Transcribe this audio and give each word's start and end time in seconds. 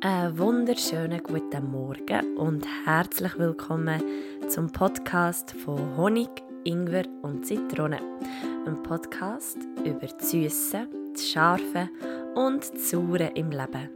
Einen 0.00 0.38
wunderschönen 0.38 1.20
guten 1.24 1.72
Morgen 1.72 2.36
und 2.36 2.64
herzlich 2.86 3.36
willkommen 3.36 4.00
zum 4.48 4.70
Podcast 4.70 5.50
von 5.50 5.96
Honig, 5.96 6.28
Ingwer 6.62 7.02
und 7.22 7.44
Zitrone. 7.44 7.98
Ein 8.64 8.80
Podcast 8.84 9.58
über 9.84 10.06
das 10.06 10.30
Süße, 10.30 10.86
das 11.12 11.28
Scharfe 11.28 11.90
und 12.36 12.60
das 12.72 12.90
Saure 12.90 13.32
im 13.34 13.50
Leben. 13.50 13.90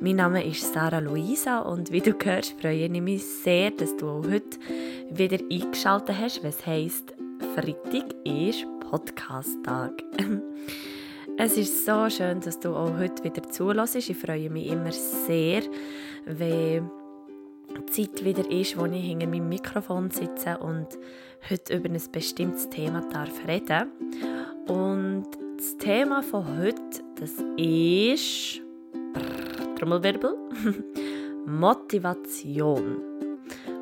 Mein 0.00 0.16
Name 0.16 0.42
ist 0.46 0.72
Sarah 0.72 1.00
Luisa 1.00 1.58
und 1.58 1.92
wie 1.92 2.00
du 2.00 2.14
hörst, 2.24 2.58
freue 2.58 2.86
ich 2.86 3.00
mich 3.02 3.22
sehr, 3.22 3.70
dass 3.70 3.94
du 3.98 4.08
auch 4.08 4.24
heute 4.24 4.58
wieder 5.10 5.38
eingeschaltet 5.50 6.16
hast, 6.18 6.42
was 6.42 6.64
heisst, 6.64 7.12
Freitag 7.54 8.14
ist 8.24 8.64
Podcast-Tag. 8.80 10.02
Es 11.36 11.56
ist 11.56 11.84
so 11.84 12.08
schön, 12.08 12.40
dass 12.40 12.60
du 12.60 12.76
auch 12.76 12.96
heute 12.96 13.24
wieder 13.24 13.42
zulässt. 13.50 13.96
Ich 13.96 14.16
freue 14.16 14.48
mich 14.50 14.68
immer 14.68 14.92
sehr, 14.92 15.62
wenn 16.26 16.88
die 17.76 17.86
Zeit 17.90 18.24
wieder 18.24 18.48
ist, 18.48 18.78
wo 18.78 18.86
ich 18.86 19.04
hinter 19.04 19.26
meinem 19.26 19.48
Mikrofon 19.48 20.12
sitze 20.12 20.56
und 20.58 20.86
heute 21.50 21.74
über 21.74 21.88
ein 21.90 22.00
bestimmtes 22.12 22.70
Thema 22.70 23.00
darf 23.10 23.32
reden. 23.48 23.90
Und 24.68 25.26
das 25.56 25.76
Thema 25.78 26.22
von 26.22 26.46
heute, 26.56 27.02
das 27.18 27.32
ist 27.56 28.62
Trommelwirbel 29.76 30.36
Motivation. 31.46 32.98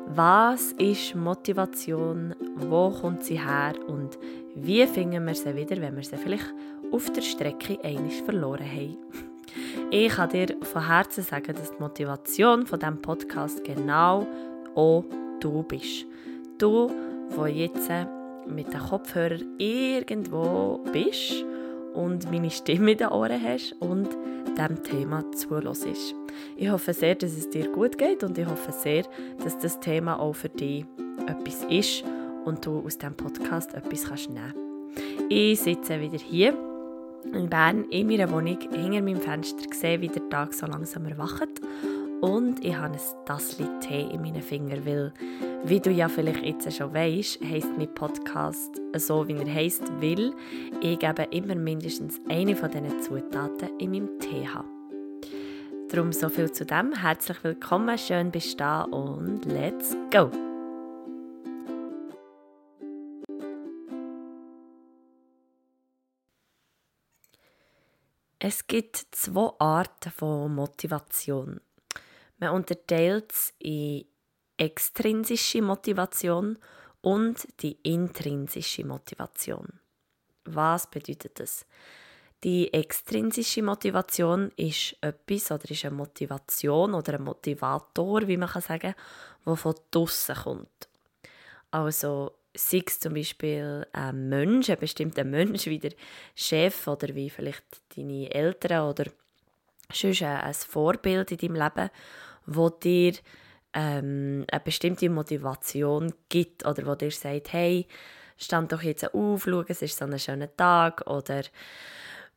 Was 0.07 0.71
ist 0.73 1.13
Motivation? 1.13 2.33
Wo 2.55 2.89
kommt 2.89 3.23
sie 3.23 3.39
her? 3.39 3.73
Und 3.87 4.17
wie 4.55 4.85
finden 4.87 5.25
wir 5.25 5.35
sie 5.35 5.55
wieder, 5.55 5.79
wenn 5.79 5.95
wir 5.95 6.03
sie 6.03 6.17
vielleicht 6.17 6.51
auf 6.93 7.11
der 7.11 7.21
Strecke 7.21 7.83
einig 7.83 8.21
verloren 8.21 8.69
haben. 8.69 8.97
Ich 9.91 10.13
kann 10.13 10.29
dir 10.29 10.55
von 10.61 10.87
Herzen 10.87 11.23
sagen, 11.23 11.53
dass 11.55 11.71
die 11.71 11.79
Motivation 11.79 12.65
von 12.65 12.79
diesem 12.79 13.01
Podcast 13.01 13.63
genau 13.63 14.27
auch 14.75 15.03
du 15.39 15.63
bist. 15.63 16.05
Du, 16.57 16.91
wo 17.29 17.45
jetzt 17.45 17.89
mit 18.47 18.71
den 18.71 18.79
Kopfhörern 18.79 19.43
irgendwo 19.57 20.79
bist 20.91 21.43
und 21.93 22.31
meine 22.31 22.49
Stimme 22.49 22.91
in 22.91 22.97
den 22.99 23.09
Ohren 23.09 23.41
hast 23.41 23.75
und 23.79 24.09
diesem 24.55 24.83
Thema 24.83 25.23
zulässt. 25.31 26.15
Ich 26.55 26.69
hoffe 26.69 26.93
sehr, 26.93 27.15
dass 27.15 27.31
es 27.31 27.49
dir 27.49 27.69
gut 27.69 27.97
geht 27.97 28.23
und 28.23 28.37
ich 28.37 28.47
hoffe 28.47 28.71
sehr, 28.71 29.03
dass 29.43 29.57
das 29.57 29.79
Thema 29.79 30.19
auch 30.19 30.33
für 30.33 30.49
dich 30.49 30.85
etwas 31.27 31.63
ist 31.69 32.03
und 32.45 32.65
du 32.65 32.79
aus 32.79 32.97
diesem 32.97 33.15
Podcast 33.15 33.73
etwas 33.73 34.09
nehmen 34.27 34.53
kannst. 34.53 34.63
Ich 35.29 35.59
sitze 35.59 35.99
wieder 35.99 36.17
hier 36.17 36.53
in 37.31 37.49
Bern 37.49 37.85
in 37.89 38.07
meiner 38.07 38.29
Wohnung 38.31 38.59
hinter 38.59 39.01
meinem 39.01 39.21
Fenster 39.21 39.67
gesehen, 39.67 40.01
wie 40.01 40.07
der 40.07 40.27
Tag 40.29 40.53
so 40.53 40.65
langsam 40.65 41.05
erwacht. 41.05 41.49
Und 42.21 42.63
ich 42.63 42.75
habe 42.75 42.93
ein 42.93 43.25
Tassli 43.25 43.67
Tee 43.81 44.07
in 44.13 44.21
meinen 44.21 44.41
Fingern, 44.41 44.85
weil, 44.85 45.13
wie 45.65 45.79
du 45.79 45.91
ja 45.91 46.07
vielleicht 46.07 46.43
jetzt 46.43 46.71
schon 46.73 46.93
weißt, 46.93 47.43
heisst 47.43 47.77
mein 47.77 47.93
Podcast 47.93 48.81
so, 48.95 49.27
wie 49.27 49.33
er 49.33 49.53
heisst, 49.53 49.83
weil 50.01 50.33
ich 50.81 51.03
eben 51.03 51.31
immer 51.31 51.55
mindestens 51.55 52.21
eine 52.29 52.55
von 52.55 52.71
diesen 52.71 53.01
Zutaten 53.01 53.77
in 53.79 53.91
meinem 53.91 54.19
Tee 54.19 54.47
habe. 54.47 54.67
Darum 55.89 56.11
so 56.11 56.29
viel 56.29 56.51
zu 56.51 56.65
dem. 56.65 56.93
Herzlich 56.93 57.43
willkommen, 57.43 57.97
schön 57.97 58.31
bist 58.31 58.53
du 58.53 58.57
da 58.57 58.83
und 58.83 59.45
let's 59.45 59.95
go! 60.11 60.42
Es 68.45 68.67
gibt 68.67 68.97
zwei 69.11 69.53
Arten 69.57 70.11
von 70.11 70.53
Motivation. 70.53 71.61
Man 72.39 72.49
unterteilt 72.49 73.31
es 73.31 73.53
in 73.59 74.03
extrinsische 74.57 75.61
Motivation 75.61 76.59
und 76.99 77.47
die 77.61 77.77
intrinsische 77.83 78.83
Motivation. 78.83 79.79
Was 80.43 80.87
bedeutet 80.87 81.39
das? 81.39 81.65
Die 82.43 82.73
extrinsische 82.73 83.63
Motivation 83.63 84.51
ist 84.57 84.97
etwas 84.99 85.49
oder 85.49 85.71
ist 85.71 85.85
eine 85.85 85.95
Motivation 85.95 86.95
oder 86.95 87.13
ein 87.13 87.23
Motivator, 87.23 88.27
wie 88.27 88.35
man 88.35 88.49
kann 88.49 88.61
sagen, 88.61 88.93
der 89.45 89.55
von 89.55 89.75
draussen 89.89 90.35
kommt. 90.35 90.89
Also 91.71 92.33
sei 92.55 92.83
es 92.85 92.99
zum 92.99 93.13
Beispiel 93.13 93.85
ein 93.93 94.29
Mensch, 94.29 94.69
ein 94.69 94.79
bestimmter 94.79 95.23
Mensch 95.23 95.65
wie 95.65 95.79
der 95.79 95.93
Chef 96.35 96.87
oder 96.87 97.13
wie 97.15 97.29
vielleicht 97.29 97.63
deine 97.95 98.33
Eltern 98.33 98.87
oder 98.89 99.05
sonst 99.91 100.23
ein 100.23 100.53
Vorbild 100.53 101.31
in 101.31 101.37
deinem 101.37 101.55
Leben, 101.55 101.89
wo 102.45 102.69
dir 102.69 103.13
ähm, 103.73 104.45
eine 104.51 104.61
bestimmte 104.61 105.09
Motivation 105.09 106.13
gibt 106.29 106.65
oder 106.65 106.85
wo 106.85 106.95
dir 106.95 107.11
sagt, 107.11 107.53
hey, 107.53 107.87
stand 108.37 108.71
doch 108.71 108.83
jetzt 108.83 109.13
auf, 109.13 109.43
schau, 109.43 109.63
es 109.67 109.81
ist 109.81 109.97
so 109.97 110.05
ein 110.05 110.19
schöner 110.19 110.55
Tag 110.55 111.07
oder 111.07 111.43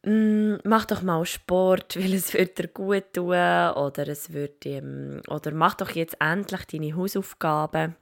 mm, 0.02 0.56
mach 0.64 0.86
doch 0.86 1.02
mal 1.02 1.24
Sport, 1.26 1.96
weil 2.00 2.14
es 2.14 2.32
wird 2.32 2.58
dir 2.58 2.68
gut 2.68 3.12
tun 3.12 3.28
oder 3.28 4.08
es 4.08 4.32
wird 4.32 4.64
ähm, 4.64 5.20
oder 5.28 5.52
mach 5.52 5.74
doch 5.74 5.90
jetzt 5.90 6.16
endlich 6.20 6.64
deine 6.66 6.96
Hausaufgaben 6.96 7.96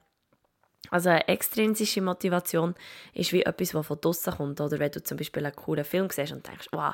also 0.91 1.09
eine 1.09 1.27
extrinsische 1.27 2.01
Motivation 2.01 2.75
ist 3.13 3.33
wie 3.33 3.43
etwas, 3.43 3.71
das 3.71 3.85
von 3.85 3.99
draussen 3.99 4.33
kommt. 4.33 4.61
Oder 4.61 4.79
wenn 4.79 4.91
du 4.91 5.03
zum 5.03 5.17
Beispiel 5.17 5.45
einen 5.45 5.55
coolen 5.55 5.85
Film 5.85 6.09
siehst 6.09 6.33
und 6.33 6.47
denkst, 6.47 6.67
wow, 6.71 6.93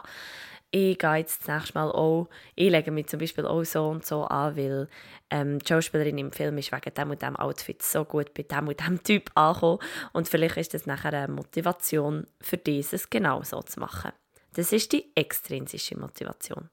ich 0.71 0.97
gehe 0.97 1.15
jetzt 1.15 1.41
das 1.41 1.47
nächste 1.47 1.77
Mal 1.77 1.91
auch, 1.91 2.29
ich 2.55 2.71
lege 2.71 2.91
mich 2.91 3.07
zum 3.07 3.19
Beispiel 3.19 3.45
auch 3.45 3.63
so 3.65 3.89
und 3.89 4.05
so 4.05 4.23
an, 4.23 4.55
weil 4.55 4.87
ähm, 5.29 5.59
die 5.59 5.67
Schauspielerin 5.67 6.17
im 6.17 6.31
Film 6.31 6.57
ist 6.57 6.71
wegen 6.71 6.93
dem 6.93 7.11
und 7.11 7.21
dem 7.21 7.35
Outfit 7.35 7.83
so 7.83 8.05
gut 8.05 8.33
bei 8.33 8.43
dem 8.43 8.69
und 8.69 8.79
dem 8.79 9.03
Typ 9.03 9.29
angekommen 9.35 9.79
und 10.13 10.29
vielleicht 10.29 10.57
ist 10.57 10.73
das 10.73 10.85
nachher 10.85 11.13
eine 11.13 11.33
Motivation 11.33 12.25
für 12.39 12.57
dieses 12.57 13.09
genau 13.09 13.43
so 13.43 13.61
zu 13.61 13.81
machen. 13.81 14.13
Das 14.53 14.71
ist 14.71 14.93
die 14.93 15.11
extrinsische 15.15 15.97
Motivation. 15.97 16.69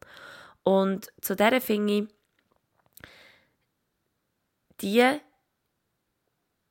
Und 0.62 1.12
zu 1.20 1.34
der 1.34 1.60
finde 1.60 1.92
ich, 1.92 2.04
die 4.80 5.18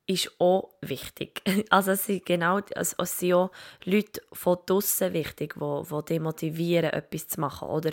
ist 0.08 0.32
auch 0.40 0.70
wichtig. 0.80 1.42
Also 1.70 1.92
es 1.92 2.06
sind 2.06 2.26
genau, 2.26 2.60
also 2.74 2.96
es 2.98 3.18
sind 3.18 3.34
auch 3.34 3.50
Leute 3.84 4.22
von 4.32 4.58
draussen 4.66 5.12
wichtig, 5.12 5.54
die, 5.54 5.82
die 5.90 6.04
dich 6.06 6.20
motivieren, 6.20 6.90
etwas 6.90 7.28
zu 7.28 7.40
machen 7.40 7.68
oder 7.68 7.90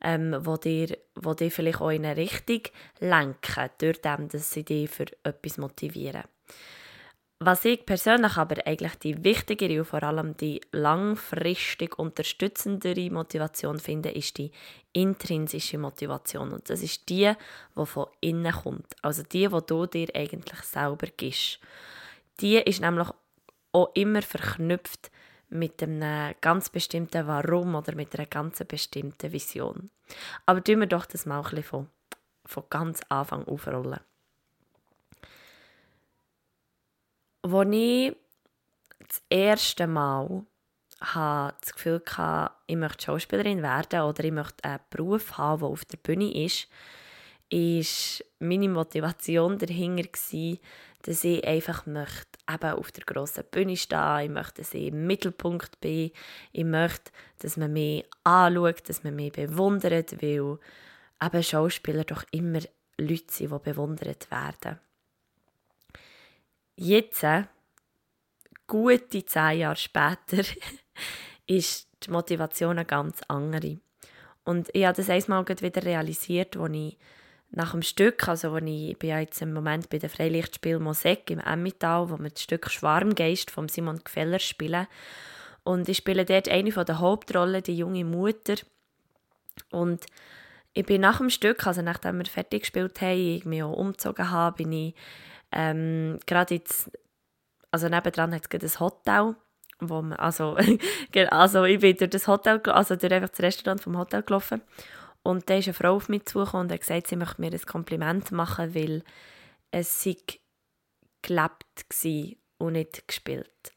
ähm, 0.00 0.36
wo 0.40 0.56
dir 0.56 0.96
vielleicht 1.50 1.80
auch 1.80 1.90
in 1.90 2.06
eine 2.06 2.16
Richtung 2.16 2.62
lenken, 3.00 3.70
durch 3.78 4.00
dem, 4.00 4.28
dass 4.28 4.52
sie 4.52 4.64
dich 4.64 4.88
für 4.88 5.06
etwas 5.24 5.58
motivieren. 5.58 6.22
Was 7.40 7.64
ich 7.64 7.86
persönlich 7.86 8.36
aber 8.36 8.66
eigentlich 8.66 8.96
die 8.96 9.22
wichtigere 9.22 9.78
und 9.78 9.84
vor 9.84 10.02
allem 10.02 10.36
die 10.36 10.60
langfristig 10.72 11.96
unterstützendere 11.96 13.10
Motivation 13.10 13.78
finde, 13.78 14.10
ist 14.10 14.38
die 14.38 14.50
intrinsische 14.92 15.78
Motivation. 15.78 16.50
Und 16.50 16.68
das 16.68 16.82
ist 16.82 17.08
die, 17.08 17.32
die 17.76 17.86
von 17.86 18.08
innen 18.20 18.52
kommt. 18.52 18.92
Also 19.02 19.22
die, 19.22 19.46
die 19.46 19.66
du 19.66 19.86
dir 19.86 20.08
eigentlich 20.16 20.60
selber 20.62 21.06
gibst. 21.16 21.60
Die 22.40 22.56
ist 22.56 22.80
nämlich 22.80 23.06
auch 23.70 23.94
immer 23.94 24.22
verknüpft 24.22 25.12
mit 25.48 25.80
einem 25.80 26.34
ganz 26.40 26.70
bestimmten 26.70 27.28
Warum 27.28 27.76
oder 27.76 27.94
mit 27.94 28.16
einer 28.16 28.26
ganz 28.26 28.64
bestimmten 28.66 29.32
Vision. 29.32 29.90
Aber 30.44 30.62
tun 30.64 30.80
wir 30.80 30.88
doch 30.88 31.06
das 31.06 31.24
mal 31.24 31.38
ein 31.38 31.42
bisschen 31.44 31.62
von, 31.62 31.88
von 32.44 32.64
ganz 32.68 33.00
Anfang 33.08 33.44
aufrollen. 33.44 34.00
Als 37.50 37.68
ich 37.72 38.16
das 38.98 39.22
erste 39.30 39.86
Mal 39.86 40.44
das 41.00 41.72
Gefühl 41.72 42.02
hatte, 42.06 42.54
ich 42.66 42.76
möchte 42.76 43.04
Schauspielerin 43.04 43.62
werden 43.62 44.02
oder 44.02 44.24
ich 44.24 44.32
möchte 44.32 44.64
einen 44.64 44.80
Beruf 44.90 45.38
haben, 45.38 45.60
der 45.60 45.68
auf 45.68 45.84
der 45.84 45.96
Bühne 45.98 46.44
ist, 46.44 46.68
war 47.50 48.26
meine 48.40 48.68
Motivation 48.68 49.58
dahinter, 49.58 50.08
dass 51.02 51.24
ich 51.24 51.46
einfach 51.46 51.86
möchte 51.86 52.38
eben 52.52 52.72
auf 52.72 52.92
der 52.92 53.04
grossen 53.04 53.44
Bühne 53.50 53.76
stehen, 53.76 54.20
ich 54.24 54.30
möchte, 54.30 54.62
dass 54.62 54.74
ich 54.74 54.88
im 54.88 55.06
Mittelpunkt 55.06 55.80
bin, 55.80 56.10
ich 56.52 56.64
möchte, 56.64 57.12
dass 57.38 57.56
man 57.56 57.72
mich 57.72 58.04
anschaut, 58.24 58.88
dass 58.88 59.04
man 59.04 59.14
mich 59.14 59.32
bewundert, 59.32 60.20
weil 60.20 60.58
eben 61.22 61.42
Schauspieler 61.42 62.04
doch 62.04 62.24
immer 62.30 62.60
Leute 62.98 63.32
sind, 63.32 63.52
die 63.52 63.58
bewundert 63.58 64.30
werden. 64.30 64.80
Jetzt, 66.80 67.26
gute 68.68 69.24
zehn 69.24 69.58
Jahre 69.58 69.74
später, 69.74 70.44
ist 71.48 71.88
die 72.04 72.10
Motivation 72.12 72.78
eine 72.78 72.84
ganz 72.84 73.20
andere. 73.26 73.80
Und 74.44 74.68
ich 74.72 74.86
habe 74.86 74.96
das 74.96 75.10
einmal 75.10 75.44
wieder 75.48 75.82
realisiert, 75.82 76.56
als 76.56 76.72
ich 76.72 76.96
nach 77.50 77.72
dem 77.72 77.82
Stück, 77.82 78.28
also 78.28 78.52
wo 78.52 78.58
ich 78.58 78.96
bin 78.96 79.10
ja 79.10 79.18
jetzt 79.18 79.42
im 79.42 79.54
Moment 79.54 79.90
bei 79.90 79.98
dem 79.98 80.08
Freilichtspiel 80.08 80.78
Mosek 80.78 81.28
im 81.32 81.40
Emmental, 81.40 82.10
wo 82.10 82.18
wir 82.18 82.30
das 82.30 82.44
Stück 82.44 82.70
Schwarmgeist 82.70 83.50
von 83.50 83.68
Simon 83.68 84.00
Gfeller 84.04 84.38
spielen. 84.38 84.86
Und 85.64 85.88
ich 85.88 85.96
spiele 85.96 86.24
dort 86.24 86.48
eine 86.48 86.70
der 86.70 87.00
Hauptrollen, 87.00 87.64
die 87.64 87.76
junge 87.76 88.04
Mutter. 88.04 88.54
Und 89.72 90.06
ich 90.74 90.86
bin 90.86 91.00
nach 91.00 91.18
dem 91.18 91.30
Stück, 91.30 91.66
also 91.66 91.82
nachdem 91.82 92.18
wir 92.18 92.26
fertig 92.26 92.60
gespielt 92.60 93.00
haben, 93.00 93.18
ich 93.18 93.44
mich 93.44 93.64
auch 93.64 93.72
umgezogen 93.72 94.30
habe, 94.30 94.58
bin 94.58 94.70
ich 94.70 94.94
ähm, 95.52 96.18
gerade 96.26 96.54
jetzt, 96.54 96.90
also 97.70 97.88
nebendran 97.88 98.34
hat 98.34 98.52
es 98.52 98.76
ein 98.76 98.80
Hotel, 98.80 99.36
wo 99.80 100.02
man, 100.02 100.18
also, 100.18 100.56
also 101.30 101.64
ich 101.64 101.80
bin 101.80 101.96
durch 101.96 102.10
das 102.10 102.26
Hotel, 102.28 102.60
also 102.66 102.96
durch 102.96 103.12
einfach 103.12 103.30
das 103.30 103.40
Restaurant 103.40 103.82
vom 103.82 103.96
Hotel 103.96 104.22
gelaufen 104.22 104.62
und 105.22 105.48
da 105.48 105.56
ist 105.56 105.66
eine 105.66 105.74
Frau 105.74 105.96
auf 105.96 106.08
mich 106.08 106.24
zugekommen 106.26 106.66
und 106.66 106.72
hat 106.72 106.80
gesagt, 106.80 107.08
sie 107.08 107.16
möchte 107.16 107.40
mir 107.40 107.52
ein 107.52 107.60
Kompliment 107.60 108.32
machen, 108.32 108.74
weil 108.74 109.02
es 109.70 110.02
sei 110.02 110.16
gelebt 111.22 111.64
und 112.58 112.72
nicht 112.72 113.06
gespielt. 113.06 113.72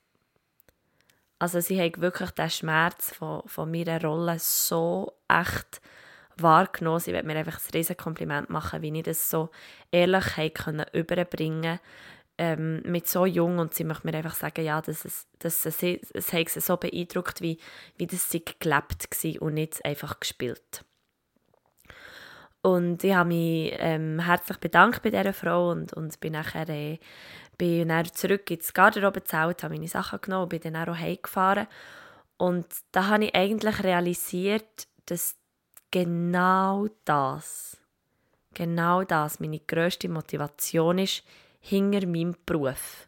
Also 1.40 1.60
sie 1.60 1.82
hat 1.82 2.00
wirklich 2.00 2.32
den 2.32 2.50
Schmerz 2.50 3.14
von, 3.14 3.42
von 3.48 3.72
meiner 3.72 4.02
Rolle 4.02 4.38
so 4.40 5.12
echt 5.28 5.82
wahrgenommen. 6.42 7.00
Sie 7.00 7.14
wird 7.14 7.26
mir 7.26 7.36
einfach 7.36 7.60
ein 7.60 7.72
riesen 7.74 7.98
Kompliment 7.98 8.50
machen, 8.50 8.82
wie 8.82 8.98
ich 8.98 9.04
das 9.04 9.30
so 9.30 9.50
ehrlich 9.92 10.54
können 10.54 10.86
überbringen 10.94 11.80
ähm, 12.38 12.82
mit 12.84 13.08
so 13.08 13.26
jung 13.26 13.60
und 13.60 13.74
sie 13.74 13.84
möchte 13.84 14.08
mir 14.08 14.16
einfach 14.16 14.34
sagen, 14.34 14.66
ja, 14.66 14.82
dass 14.82 15.06
es, 15.06 15.28
dass 15.40 15.66
es, 15.66 15.84
es, 15.84 16.12
es 16.12 16.54
sie 16.54 16.60
so 16.60 16.78
beeindruckt, 16.78 17.42
wie, 17.42 17.60
wie 17.98 18.08
das 18.08 18.30
sie 18.30 18.44
gelebt 18.60 19.08
war 19.12 19.42
und 19.42 19.54
nicht 19.54 19.84
einfach 19.86 20.20
gespielt. 20.20 20.84
Und 22.64 23.04
ich 23.04 23.14
habe 23.14 23.30
mich 23.30 23.74
ähm, 23.78 24.20
herzlich 24.20 24.58
bedankt 24.58 25.02
bei 25.02 25.10
dieser 25.10 25.34
Frau 25.34 25.72
und, 25.72 25.94
und 25.94 26.20
bin 26.20 26.34
nachher 26.34 26.70
äh, 26.70 27.00
bin 27.58 27.90
dann 27.90 28.06
zurück 28.06 28.50
ins 28.50 28.74
Garderobe 28.74 29.22
gezählt, 29.22 29.62
habe 29.64 29.76
meine 29.76 29.88
Sachen 29.88 30.20
genommen 30.22 30.44
und 30.44 30.50
bin 30.50 30.62
dann 30.62 30.90
auch 30.90 30.98
heimgefahren. 30.98 31.68
Und 32.38 32.66
da 32.92 33.06
habe 33.08 33.26
ich 33.26 33.36
eigentlich 33.36 33.84
realisiert, 33.84 34.88
dass 35.06 35.36
genau 35.92 36.88
das, 37.06 37.78
genau 38.54 39.04
das 39.04 39.40
meine 39.40 39.60
grösste 39.60 40.10
Motivation 40.10 40.98
ist 40.98 41.24
hinter 41.60 42.08
meinem 42.08 42.36
Beruf. 42.46 43.08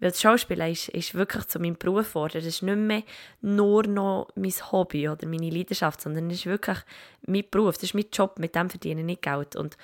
Weil 0.00 0.10
das 0.10 0.20
Schauspielen 0.22 0.72
ist, 0.72 0.88
ist 0.88 1.14
wirklich 1.14 1.46
zu 1.46 1.60
meinem 1.60 1.76
Beruf 1.76 2.08
geworden. 2.08 2.32
Das 2.34 2.46
ist 2.46 2.62
nicht 2.62 2.76
mehr 2.76 3.02
nur 3.42 3.86
noch 3.86 4.28
mein 4.34 4.50
Hobby 4.72 5.08
oder 5.08 5.26
meine 5.26 5.50
Leidenschaft, 5.50 6.00
sondern 6.00 6.30
es 6.30 6.38
ist 6.38 6.46
wirklich 6.46 6.78
mein 7.26 7.44
Beruf, 7.50 7.74
das 7.74 7.84
ist 7.84 7.94
mein 7.94 8.06
Job, 8.10 8.38
mit 8.38 8.54
dem 8.54 8.70
verdiene 8.70 9.12
ich 9.12 9.20
Geld. 9.20 9.56
Und, 9.56 9.76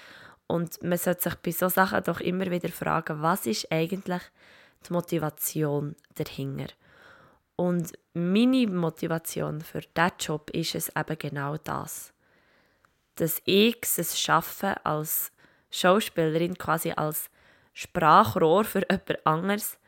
und 0.46 0.82
man 0.82 0.96
sollte 0.96 1.22
sich 1.22 1.34
bei 1.36 1.50
solchen 1.50 1.74
Sachen 1.74 2.02
doch 2.04 2.20
immer 2.20 2.50
wieder 2.50 2.70
fragen, 2.70 3.20
was 3.20 3.46
ist 3.46 3.70
eigentlich 3.70 4.22
die 4.88 4.92
Motivation 4.94 5.94
dahinter? 6.14 6.72
Und 7.56 7.92
meine 8.12 8.66
Motivation 8.66 9.62
für 9.62 9.80
diesen 9.80 10.12
Job 10.20 10.50
ist 10.50 10.74
es 10.74 10.92
eben 10.94 11.18
genau 11.18 11.56
das. 11.56 12.12
Dass 13.16 13.40
ich 13.46 13.78
es 13.96 14.20
schaffe, 14.20 14.84
als 14.84 15.32
Schauspielerin 15.70 16.58
quasi 16.58 16.92
als 16.92 17.30
Sprachrohr 17.72 18.64
für 18.64 18.82
jemand 18.90 19.26
anderes, 19.26 19.78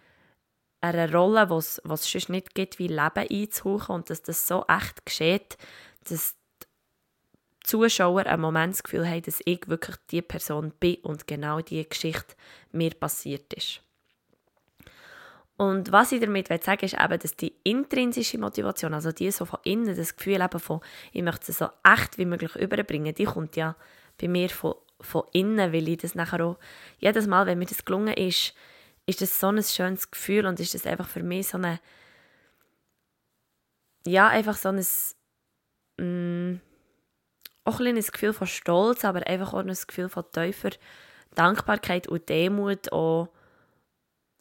eine 0.81 1.13
Rolle, 1.13 1.47
die 1.47 1.55
es 1.55 1.77
sonst 1.85 2.29
nicht 2.29 2.55
gibt, 2.55 2.79
wie 2.79 2.89
Leben 2.89 3.27
einzuhauchen 3.31 3.97
und 3.97 4.11
dass 4.11 4.23
das 4.23 4.47
so 4.47 4.65
echt 4.69 5.05
geschieht, 5.05 5.57
dass 6.09 6.37
die 6.63 6.67
Zuschauer 7.65 8.27
ein 8.27 8.41
Moment 8.41 8.75
das 8.75 8.83
Gefühl 8.83 9.09
haben, 9.09 9.23
dass 9.23 9.41
ich 9.45 9.67
wirklich 9.69 9.97
die 10.11 10.23
Person 10.23 10.73
bin 10.79 10.97
und 11.03 11.27
genau 11.27 11.61
diese 11.61 11.85
Geschichte 11.89 12.37
mir 12.71 12.91
passiert 12.91 13.53
ist. 13.55 13.83
Und 15.59 15.91
was 15.91 16.13
ich 16.13 16.21
damit 16.21 16.47
sagen 16.47 16.83
will, 16.83 16.87
ist 16.87 16.95
eben, 16.95 17.19
dass 17.19 17.35
die 17.35 17.53
intrinsische 17.65 18.39
Motivation, 18.39 18.95
also 18.95 19.11
die 19.11 19.33
so 19.33 19.45
von 19.45 19.59
innen, 19.65 19.97
das 19.97 20.17
Gefühl 20.17 20.41
eben 20.41 20.61
von, 20.61 20.81
ich 21.13 21.23
möchte 21.23 21.51
es 21.51 21.59
so 21.59 21.69
echt 21.83 22.17
wie 22.17 22.27
möglich 22.27 22.55
überbringen, 22.55 23.13
die 23.13 23.25
kommt 23.25 23.57
ja 23.57 23.75
bei 24.21 24.29
mir 24.29 24.51
von, 24.51 24.77
von 25.01 25.25
innen, 25.33 25.73
weil 25.73 25.89
ich 25.89 25.99
das 25.99 26.15
nachher 26.15 26.45
auch 26.47 26.59
jedes 27.01 27.27
Mal, 27.27 27.47
wenn 27.47 27.59
mir 27.59 27.67
das 27.67 27.85
gelungen 27.85 28.15
ist, 28.15 28.55
ist 29.07 29.21
das 29.21 29.41
so 29.41 29.49
ein 29.49 29.61
schönes 29.61 30.13
Gefühl 30.13 30.47
und 30.47 30.61
ist 30.61 30.75
das 30.75 30.87
einfach 30.87 31.09
für 31.09 31.25
mich 31.25 31.49
so 31.49 31.59
eine, 31.59 31.81
ja, 34.07 34.29
einfach 34.29 34.57
so 34.57 34.69
ein, 34.69 34.87
mm, 35.97 36.61
auch 37.65 37.81
ein, 37.81 37.97
ein 37.97 38.01
Gefühl 38.01 38.33
von 38.33 38.47
Stolz, 38.47 39.05
aber 39.05 39.27
einfach 39.27 39.55
auch 39.55 39.59
ein 39.59 39.67
Gefühl 39.67 40.09
von 40.09 40.25
tiefer 40.31 40.71
Dankbarkeit 41.35 42.07
und 42.07 42.29
Demut, 42.29 42.93
auch 42.93 43.31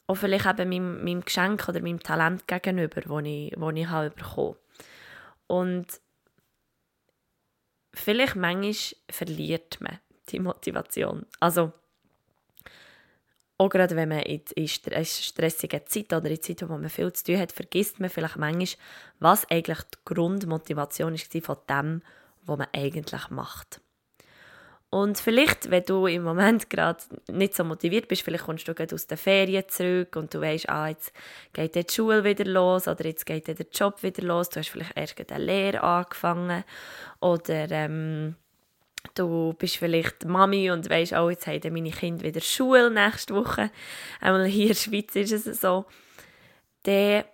auch 0.08 0.16
vielleicht 0.16 0.46
eben 0.46 0.70
meinem, 0.70 1.04
meinem 1.04 1.24
Geschenk 1.24 1.68
oder 1.68 1.82
meinem 1.82 2.02
Talent 2.02 2.48
gegenüber, 2.48 3.02
das 3.02 3.24
ich, 3.24 3.50
das 3.50 3.74
ich 3.74 3.88
habe 3.88 4.10
bekommen 4.10 4.56
Und 5.46 5.86
vielleicht 7.92 8.34
manchmal 8.34 8.96
verliert 9.10 9.80
man 9.80 9.98
die 10.30 10.40
Motivation. 10.40 11.26
Also, 11.40 11.72
auch 13.58 13.68
gerade 13.68 13.96
wenn 13.96 14.08
man 14.08 14.20
in, 14.20 14.40
in 14.56 14.68
stressigen 14.68 15.86
Zeiten 15.86 16.14
oder 16.14 16.30
in 16.30 16.40
Zeiten, 16.40 16.68
wo 16.70 16.78
man 16.78 16.88
viel 16.88 17.12
zu 17.12 17.24
tun 17.24 17.38
hat, 17.38 17.52
vergisst 17.52 18.00
man 18.00 18.08
vielleicht 18.08 18.36
manchmal, 18.36 18.82
was 19.18 19.50
eigentlich 19.50 19.82
die 19.82 19.98
Grundmotivation 20.06 21.12
war 21.12 21.42
von 21.42 21.56
dem, 21.68 22.02
was 22.46 22.58
man 22.58 22.68
eigentlich 22.72 23.28
macht. 23.28 23.82
Und 24.90 25.18
vielleicht, 25.18 25.70
wenn 25.70 25.84
du 25.84 26.06
im 26.06 26.22
Moment 26.22 26.70
gerade 26.70 27.02
nicht 27.30 27.54
so 27.54 27.62
motiviert 27.62 28.08
bist, 28.08 28.22
vielleicht 28.22 28.44
kommst 28.44 28.66
du 28.66 28.74
gerade 28.74 28.94
aus 28.94 29.06
den 29.06 29.18
Ferien 29.18 29.68
zurück 29.68 30.16
und 30.16 30.32
du 30.32 30.40
weißt, 30.40 30.70
ah, 30.70 30.88
jetzt 30.88 31.12
geht 31.52 31.74
die 31.74 31.84
Schule 31.90 32.24
wieder 32.24 32.46
los 32.46 32.88
oder 32.88 33.04
jetzt 33.04 33.26
geht 33.26 33.48
der 33.48 33.66
Job 33.70 34.02
wieder 34.02 34.22
los. 34.22 34.48
Du 34.48 34.60
hast 34.60 34.70
vielleicht 34.70 34.96
erst 34.96 35.30
eine 35.30 35.44
Lehre 35.44 35.82
angefangen 35.82 36.64
oder 37.20 37.70
ähm, 37.70 38.36
du 39.14 39.52
bist 39.58 39.76
vielleicht 39.76 40.24
Mami 40.24 40.70
und 40.70 40.88
weißt, 40.88 41.12
oh, 41.12 41.28
jetzt 41.28 41.46
haben 41.46 41.74
meine 41.74 41.90
Kinder 41.90 42.24
wieder 42.24 42.40
Schule 42.40 42.90
nächste 42.90 43.34
Woche. 43.34 43.70
Einmal 44.22 44.46
hier 44.46 44.62
in 44.62 44.68
der 44.68 44.74
Schweiz 44.74 45.14
ist 45.16 45.46
es 45.46 45.60
so. 45.60 45.84
Dann 46.84 47.24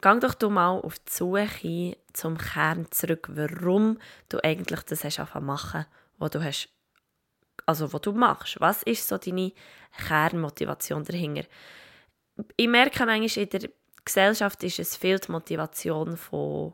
geh 0.00 0.20
doch 0.20 0.34
du 0.34 0.48
mal 0.48 0.80
auf 0.80 0.98
die 1.00 1.12
Suche 1.12 1.96
zum 2.14 2.38
Kern 2.38 2.86
zurück, 2.90 3.28
warum 3.30 3.98
du 4.30 4.42
eigentlich 4.42 4.80
das 4.84 5.04
hast 5.04 5.18
machen, 5.38 5.84
was 6.16 6.30
du 6.30 6.42
hast 6.42 6.77
also 7.68 7.92
was 7.92 8.00
du 8.00 8.12
machst. 8.12 8.60
Was 8.60 8.82
ist 8.84 9.06
so 9.06 9.18
deine 9.18 9.52
Kernmotivation 10.06 11.04
dahinter? 11.04 11.44
Ich 12.56 12.68
merke 12.68 13.04
manchmal, 13.04 13.44
in 13.44 13.50
der 13.50 13.68
Gesellschaft 14.04 14.62
ist 14.62 14.78
es 14.78 14.96
viel 14.96 15.18
die 15.18 15.30
Motivation 15.30 16.16
von 16.16 16.72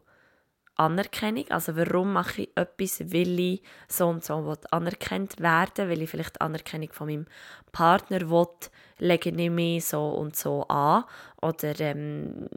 Anerkennung. 0.76 1.50
Also 1.50 1.76
warum 1.76 2.12
mache 2.12 2.42
ich 2.42 2.50
etwas, 2.54 3.10
will 3.10 3.40
ich 3.40 3.62
so 3.88 4.08
und 4.08 4.24
so 4.24 4.54
anerkannt 4.70 5.40
werden, 5.40 5.88
weil 5.88 6.02
ich 6.02 6.10
vielleicht 6.10 6.40
Anerkennung 6.40 6.92
von 6.92 7.08
meinem 7.08 7.26
Partner 7.72 8.30
will, 8.30 8.46
lege 8.98 9.30
ich 9.30 9.50
mich 9.50 9.86
so 9.86 10.10
und 10.10 10.36
so 10.36 10.62
an. 10.68 11.04
Oder 11.42 11.80
ähm, 11.80 12.48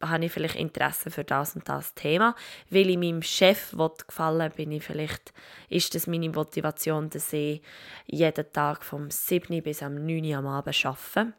habe 0.00 0.24
ich 0.24 0.32
vielleicht 0.32 0.56
Interesse 0.56 1.10
für 1.10 1.24
das 1.24 1.54
und 1.56 1.68
das 1.68 1.94
Thema. 1.94 2.34
Weil 2.70 2.90
ich 2.90 2.98
meinem 2.98 3.22
Chef 3.22 3.74
gefallen 4.06 4.52
bin 4.56 4.72
ich 4.72 4.84
vielleicht, 4.84 5.32
ist 5.68 5.94
das 5.94 6.06
meine 6.06 6.30
Motivation, 6.30 7.10
dass 7.10 7.32
ich 7.32 7.62
jeden 8.06 8.52
Tag 8.52 8.84
vom 8.84 9.10
7. 9.10 9.62
bis 9.62 9.82
am 9.82 9.94
9. 9.94 10.24
Uhr 10.24 10.38
am 10.38 10.46
Abend 10.46 10.84
arbeite. 10.84 11.32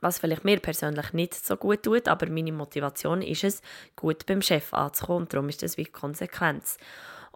Was 0.00 0.18
vielleicht 0.18 0.44
mir 0.44 0.60
persönlich 0.60 1.12
nicht 1.14 1.34
so 1.34 1.56
gut 1.56 1.82
tut, 1.82 2.06
aber 2.06 2.28
meine 2.28 2.52
Motivation 2.52 3.22
ist 3.22 3.44
es, 3.44 3.62
gut 3.96 4.26
beim 4.26 4.42
Chef 4.42 4.74
anzukommen 4.74 5.22
und 5.22 5.32
darum 5.32 5.48
ist 5.48 5.62
das 5.62 5.78
wie 5.78 5.86
Konsequenz. 5.86 6.76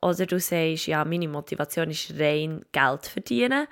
Oder 0.02 0.26
du 0.26 0.38
sagst, 0.38 0.86
ja, 0.86 1.04
meine 1.04 1.28
Motivation 1.28 1.90
ist 1.90 2.18
rein 2.18 2.64
Geld 2.72 3.06
verdienen 3.06 3.66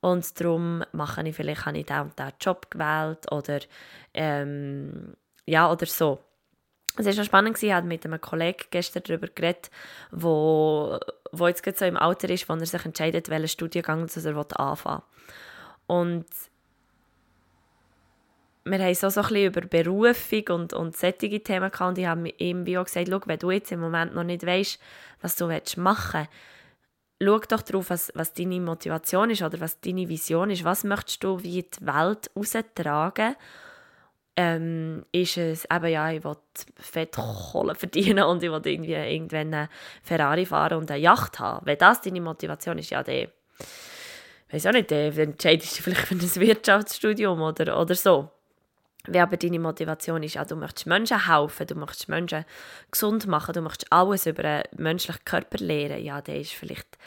und 0.00 0.40
darum 0.40 0.82
mache 0.92 1.26
ich 1.28 1.36
vielleicht, 1.36 1.66
habe 1.66 1.78
ich 1.78 1.86
diesen 1.86 2.00
und 2.00 2.18
diesen 2.18 2.32
Job 2.40 2.70
gewählt 2.70 3.30
oder 3.30 3.60
ähm, 4.14 5.14
ja, 5.50 5.70
oder 5.70 5.86
so. 5.86 6.20
Es 6.96 7.06
war 7.06 7.12
schon 7.12 7.24
spannend, 7.24 7.62
ich 7.62 7.72
habe 7.72 7.86
mit 7.86 8.04
einem 8.04 8.20
Kollegen 8.20 8.64
gestern 8.70 9.02
darüber 9.04 9.28
geredet, 9.28 9.70
wo, 10.10 10.98
wo 11.32 11.48
jetzt 11.48 11.62
gerade 11.62 11.78
so 11.78 11.84
im 11.84 11.96
Alter 11.96 12.30
ist, 12.30 12.48
wo 12.48 12.54
er 12.54 12.66
sich 12.66 12.84
entscheidet, 12.84 13.28
welchen 13.28 13.48
Studiengang 13.48 14.08
er 14.08 14.60
anfangen 14.60 15.02
will. 15.02 15.96
Und 15.96 16.26
wir 18.64 18.78
haben 18.78 18.94
so, 18.94 19.08
so 19.08 19.22
ein 19.22 19.28
bisschen 19.28 19.46
über 19.46 19.60
Berufung 19.62 20.48
und, 20.50 20.72
und 20.72 20.96
solche 20.96 21.42
Themen 21.42 21.70
gehabt 21.70 21.80
und 21.80 21.98
ich 21.98 22.06
habe 22.06 22.28
ihm 22.28 22.66
wie 22.66 22.78
auch 22.78 22.84
gesagt, 22.84 23.08
schau, 23.10 23.20
wenn 23.24 23.38
du 23.38 23.50
jetzt 23.50 23.72
im 23.72 23.80
Moment 23.80 24.14
noch 24.14 24.24
nicht 24.24 24.46
weißt, 24.46 24.78
was 25.20 25.36
du 25.36 25.46
machen 25.76 26.28
willst, 27.20 27.48
schau 27.48 27.56
doch 27.56 27.62
darauf, 27.62 27.90
was, 27.90 28.12
was 28.14 28.34
deine 28.34 28.60
Motivation 28.60 29.30
ist 29.30 29.42
oder 29.42 29.60
was 29.60 29.80
deine 29.80 30.08
Vision 30.08 30.50
ist. 30.50 30.64
Was 30.64 30.84
möchtest 30.84 31.24
du 31.24 31.42
wie 31.42 31.62
die 31.62 31.86
Welt 31.86 32.30
raustragen 32.36 33.36
ähm, 34.40 35.04
ist 35.12 35.36
es 35.36 35.66
eben, 35.70 35.86
ja, 35.88 36.10
ich 36.10 36.24
will 36.24 36.36
fett 36.76 37.12
Kohle 37.12 37.74
verdienen 37.74 38.24
und 38.24 38.42
ich 38.42 38.50
will 38.50 38.62
irgendwie 38.64 38.94
irgendwann 38.94 39.52
eine 39.52 39.68
Ferrari 40.02 40.46
fahren 40.46 40.78
und 40.78 40.90
eine 40.90 41.00
Yacht 41.00 41.38
haben. 41.38 41.66
Wenn 41.66 41.76
das 41.76 42.00
deine 42.00 42.22
Motivation 42.22 42.78
ist, 42.78 42.90
ja, 42.90 43.02
dann 43.02 43.28
weiß 44.50 44.66
auch 44.66 44.72
nicht, 44.72 44.90
dann 44.90 45.12
entscheidest 45.16 45.78
du 45.78 45.82
vielleicht 45.82 46.06
für 46.06 46.14
ein 46.14 46.34
Wirtschaftsstudium 46.36 47.40
oder, 47.42 47.78
oder 47.78 47.94
so. 47.94 48.30
Wenn 49.06 49.22
aber 49.22 49.36
deine 49.36 49.58
Motivation 49.58 50.22
ist, 50.22 50.34
ja, 50.34 50.44
du 50.44 50.56
möchtest 50.56 50.86
Menschen 50.86 51.26
helfen, 51.26 51.66
du 51.66 51.74
möchtest 51.74 52.08
Menschen 52.08 52.44
gesund 52.90 53.26
machen, 53.26 53.52
du 53.52 53.60
möchtest 53.60 53.92
alles 53.92 54.26
über 54.26 54.44
einen 54.44 54.64
menschlichen 54.76 55.24
Körper 55.24 55.58
lernen, 55.58 56.02
ja, 56.02 56.20
dann 56.22 56.36
ist 56.36 56.52
vielleicht 56.52 56.98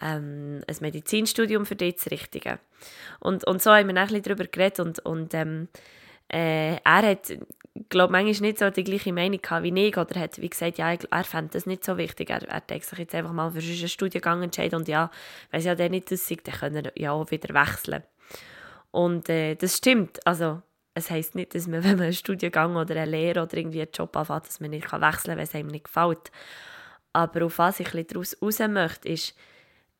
ähm, 0.00 0.62
ein 0.66 0.76
Medizinstudium 0.80 1.66
für 1.66 1.76
dich 1.76 1.96
das 1.96 2.10
Richtige. 2.10 2.58
Und, 3.20 3.44
und 3.44 3.62
so 3.62 3.72
haben 3.72 3.88
wir 3.88 3.96
ein 3.96 4.06
bisschen 4.06 4.22
darüber 4.22 4.44
geredet 4.44 4.80
und, 4.80 4.98
und 5.00 5.34
ähm, 5.34 5.68
äh, 6.28 6.76
er 6.76 7.02
hat, 7.02 7.32
glaube 7.88 8.12
manchmal 8.12 8.50
nicht 8.50 8.58
so 8.58 8.70
die 8.70 8.84
gleiche 8.84 9.12
Meinung 9.12 9.40
gehabt 9.40 9.62
wie 9.62 9.86
ich 9.86 9.96
oder 9.96 10.20
hat 10.20 10.40
wie 10.40 10.50
gesagt, 10.50 10.78
ja, 10.78 10.92
er 10.92 11.24
fände 11.24 11.50
das 11.52 11.66
nicht 11.66 11.84
so 11.84 11.96
wichtig. 11.96 12.30
Er, 12.30 12.46
er 12.48 12.60
denkt 12.60 12.86
sich 12.86 12.98
jetzt 12.98 13.14
einfach 13.14 13.32
mal 13.32 13.50
für 13.50 13.58
einen 13.58 13.88
Studiengang 13.88 14.42
entscheiden 14.42 14.78
und 14.80 14.88
ja, 14.88 15.10
wenn 15.50 15.60
es 15.60 15.66
ja 15.66 15.74
der 15.74 15.90
nicht 15.90 16.12
aussieht, 16.12 16.46
dann 16.46 16.54
können 16.54 16.84
er 16.84 16.92
ja 16.96 17.12
auch 17.12 17.30
wieder 17.30 17.54
wechseln. 17.54 18.02
Und 18.90 19.28
äh, 19.28 19.54
das 19.54 19.76
stimmt, 19.76 20.24
also 20.26 20.62
es 20.94 21.10
heisst 21.10 21.34
nicht, 21.34 21.54
dass 21.54 21.66
man, 21.66 21.84
wenn 21.84 21.96
man 21.96 22.04
einen 22.04 22.12
Studiengang 22.12 22.76
oder 22.76 22.96
eine 22.96 23.10
Lehre 23.10 23.42
oder 23.42 23.56
irgendwie 23.56 23.82
einen 23.82 23.92
Job 23.92 24.16
anfängt, 24.16 24.46
dass 24.46 24.60
man 24.60 24.70
nicht 24.70 24.90
wechseln 24.92 25.00
kann, 25.00 25.36
wenn 25.36 25.38
es 25.38 25.54
einem 25.54 25.68
nicht 25.68 25.84
gefällt. 25.84 26.30
Aber 27.12 27.46
auf 27.46 27.58
was 27.58 27.80
ich 27.80 27.90
daraus 27.90 28.36
raus 28.42 28.58
möchte, 28.58 29.08
ist, 29.08 29.34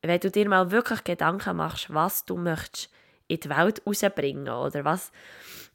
wenn 0.01 0.19
du 0.19 0.31
dir 0.31 0.47
mal 0.47 0.71
wirklich 0.71 1.03
Gedanken 1.03 1.57
machst, 1.57 1.93
was 1.93 2.25
du 2.25 2.37
möchtest 2.37 2.89
in 3.29 3.39
die 3.39 3.49
Welt 3.49 3.81
rausbringen 3.85 4.49
oder 4.49 4.83
was, 4.83 5.11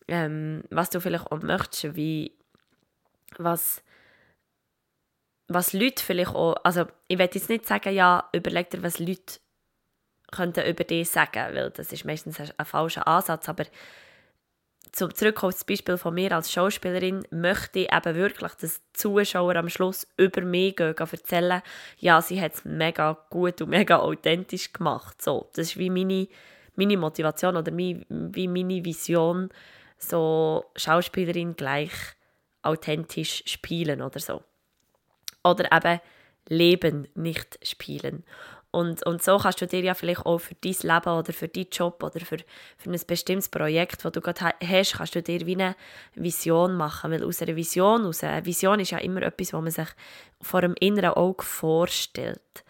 ähm, 0.09 0.63
was 0.71 0.91
du 0.91 1.01
vielleicht 1.01 1.31
auch 1.33 1.41
möchtest, 1.41 1.97
wie 1.97 2.37
was, 3.39 3.83
was 5.49 5.73
Leute 5.73 6.03
vielleicht 6.03 6.35
auch, 6.35 6.57
also 6.65 6.87
ich 7.09 7.19
will 7.19 7.31
jetzt 7.33 7.49
nicht 7.49 7.67
sagen, 7.67 7.95
ja, 7.95 8.29
überleg 8.33 8.71
dir, 8.71 8.83
was 8.83 8.99
Leute 8.99 9.39
könnten 10.31 10.69
über 10.69 10.85
dich 10.85 11.09
sagen, 11.09 11.55
weil 11.55 11.71
das 11.71 11.93
ist 11.93 12.05
meistens 12.05 12.41
ein, 12.41 12.67
falscher 12.67 13.07
Ansatz, 13.07 13.49
aber 13.49 13.65
zum 14.93 15.15
zurück 15.15 15.43
auf 15.43 15.55
das 15.55 15.65
Beispiel 15.65 15.97
von 15.97 16.15
mir 16.15 16.33
als 16.33 16.53
Schauspielerin 16.53 17.27
möchte 17.31 17.81
ich 17.81 17.93
eben 17.93 18.15
wirklich, 18.15 18.53
dass 18.55 18.81
die 18.81 18.93
Zuschauer 18.93 19.57
am 19.57 19.69
Schluss 19.69 20.07
über 20.17 20.43
mich 20.43 20.77
gehen, 20.77 20.95
gehen 20.95 21.09
erzählen, 21.11 21.63
ja, 21.99 22.21
sie 22.23 22.41
hat 22.41 22.55
es 22.55 22.65
mega 22.65 23.17
gut 23.31 23.61
und 23.61 23.71
mega 23.71 23.99
authentisch 23.99 24.73
gemacht. 24.73 25.21
So, 25.21 25.51
das 25.55 25.69
ist 25.69 25.79
wie 25.79 25.91
meine, 25.91 26.29
meine 26.77 26.97
Motivation 26.97 27.57
oder 27.57 27.77
wie 27.77 28.49
meine 28.49 28.85
Vision, 28.85 29.51
so 29.99 30.65
Schauspielerin 30.77 31.57
gleich 31.57 31.93
authentisch 32.63 33.43
spielen 33.47 34.03
oder 34.03 34.21
so. 34.21 34.43
Oder 35.43 35.71
eben 35.73 36.01
leben, 36.49 37.09
nicht 37.15 37.59
spielen. 37.67 38.25
Und, 38.71 39.07
und 39.07 39.23
so 39.23 39.39
kannst 39.39 39.61
du 39.61 39.69
dir 39.69 39.83
ja 39.83 39.95
vielleicht 39.95 40.27
auch 40.27 40.39
für 40.39 40.57
dein 40.57 40.73
Leben 40.73 41.17
oder 41.17 41.33
für 41.33 41.47
deinen 41.47 41.69
Job 41.71 42.03
oder 42.03 42.19
für, 42.19 42.39
für 42.77 42.91
ein 42.91 43.01
bestimmtes 43.07 43.49
Projekt, 43.49 44.05
das 44.05 44.11
du 44.11 44.21
gerade 44.21 44.53
hast, 44.67 44.95
kannst 44.95 45.15
du 45.15 45.23
dir 45.23 45.47
wie 45.47 45.55
eine 45.55 45.77
Vision 46.17 46.75
machen. 46.75 47.13
Weil 47.13 47.23
aus 47.23 47.41
einer 47.41 47.55
Vision, 47.55 48.05
aus 48.05 48.25
einer 48.25 48.45
Vision 48.45 48.81
ist 48.81 48.91
ja 48.91 48.99
immer 48.99 49.23
etwas, 49.23 49.53
was 49.53 49.63
man 49.63 49.71
sich 49.71 49.89
vor 50.41 50.63
dem 50.63 50.75
inneren 50.81 51.11
Auge 51.11 51.45
vorstellt. 51.45 52.65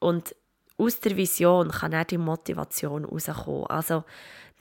Und 0.00 0.34
aus 0.78 1.00
der 1.00 1.16
Vision 1.16 1.70
kann 1.70 1.94
auch 1.94 2.04
die 2.04 2.18
Motivation 2.18 3.04
rauskommen. 3.04 3.66
Also 3.66 4.04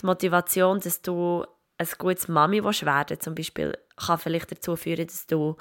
die 0.01 0.05
Motivation, 0.05 0.79
dass 0.79 1.01
du 1.01 1.45
ein 1.77 1.87
gutes 1.97 2.27
Mami 2.27 2.63
werden 2.63 3.19
zum 3.19 3.35
Beispiel, 3.35 3.77
kann 3.95 4.19
vielleicht 4.19 4.51
dazu 4.51 4.75
führen, 4.75 5.07
dass 5.07 5.25
du 5.27 5.57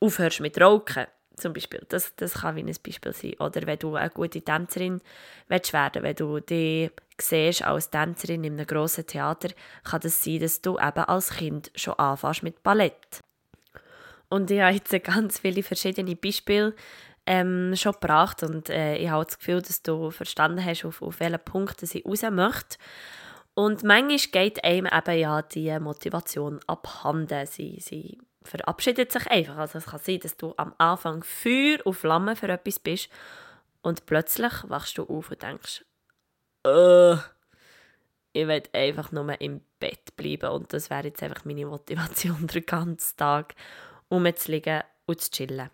aufhörst 0.00 0.40
mit 0.40 0.60
Rauchen 0.60 1.06
zum 1.36 1.52
Beispiel. 1.52 1.84
Das, 1.88 2.14
das 2.16 2.34
kann 2.34 2.56
wie 2.56 2.60
ein 2.60 2.76
Beispiel 2.84 3.12
sein. 3.12 3.34
Oder 3.40 3.66
wenn 3.66 3.78
du 3.78 3.96
eine 3.96 4.10
gute 4.10 4.42
Tänzerin 4.42 5.00
willst 5.48 5.72
werden 5.72 6.02
wenn 6.02 6.16
du 6.16 6.40
dich 6.40 6.90
siehst 7.20 7.62
als 7.62 7.90
Tänzerin 7.90 8.44
in 8.44 8.54
einem 8.54 8.66
grossen 8.66 9.06
Theater, 9.06 9.48
kann 9.84 10.00
das 10.00 10.22
sein, 10.22 10.40
dass 10.40 10.60
du 10.60 10.78
eben 10.78 11.04
als 11.04 11.30
Kind 11.30 11.70
schon 11.74 11.94
anfängst 11.94 12.42
mit 12.42 12.62
Ballett. 12.62 13.22
Und 14.28 14.50
ich 14.50 14.60
habe 14.60 14.74
jetzt 14.74 15.04
ganz 15.04 15.38
viele 15.38 15.62
verschiedene 15.62 16.16
Beispiele 16.16 16.74
ähm, 17.26 17.74
schon 17.76 17.92
gebracht 17.92 18.42
und 18.42 18.68
äh, 18.68 18.96
ich 18.96 19.08
habe 19.08 19.24
das 19.24 19.38
Gefühl, 19.38 19.62
dass 19.62 19.82
du 19.82 20.10
verstanden 20.10 20.64
hast, 20.64 20.84
auf, 20.84 21.02
auf 21.02 21.20
welchen 21.20 21.40
Punkt 21.40 21.82
ich 21.82 22.04
raus 22.04 22.22
möchte. 22.30 22.76
Und 23.54 23.84
manchmal 23.84 24.18
geht 24.18 24.64
einem 24.64 24.88
eben 24.92 25.18
ja 25.18 25.42
die 25.42 25.78
Motivation 25.78 26.60
abhanden. 26.66 27.46
Sie, 27.46 27.78
sie 27.80 28.18
verabschiedet 28.42 29.12
sich 29.12 29.26
einfach. 29.28 29.56
Also 29.56 29.78
es 29.78 29.86
kann 29.86 30.00
sein, 30.00 30.20
dass 30.20 30.36
du 30.36 30.54
am 30.56 30.74
Anfang 30.78 31.22
Feuer 31.22 31.78
und 31.84 31.94
Flamme 31.94 32.36
für 32.36 32.48
etwas 32.48 32.78
bist 32.78 33.08
und 33.82 34.06
plötzlich 34.06 34.52
wachst 34.68 34.98
du 34.98 35.04
auf 35.04 35.30
und 35.30 35.42
denkst, 35.42 35.84
ich 38.32 38.48
will 38.48 38.62
einfach 38.72 39.12
nur 39.12 39.40
im 39.40 39.60
Bett 39.78 40.16
bleiben 40.16 40.50
und 40.50 40.72
das 40.72 40.90
wäre 40.90 41.04
jetzt 41.04 41.22
einfach 41.22 41.44
meine 41.44 41.66
Motivation 41.66 42.46
den 42.52 42.66
ganzen 42.66 43.16
Tag, 43.16 43.54
rumzulegen 44.10 44.82
und 45.06 45.20
zu 45.20 45.30
chillen. 45.30 45.70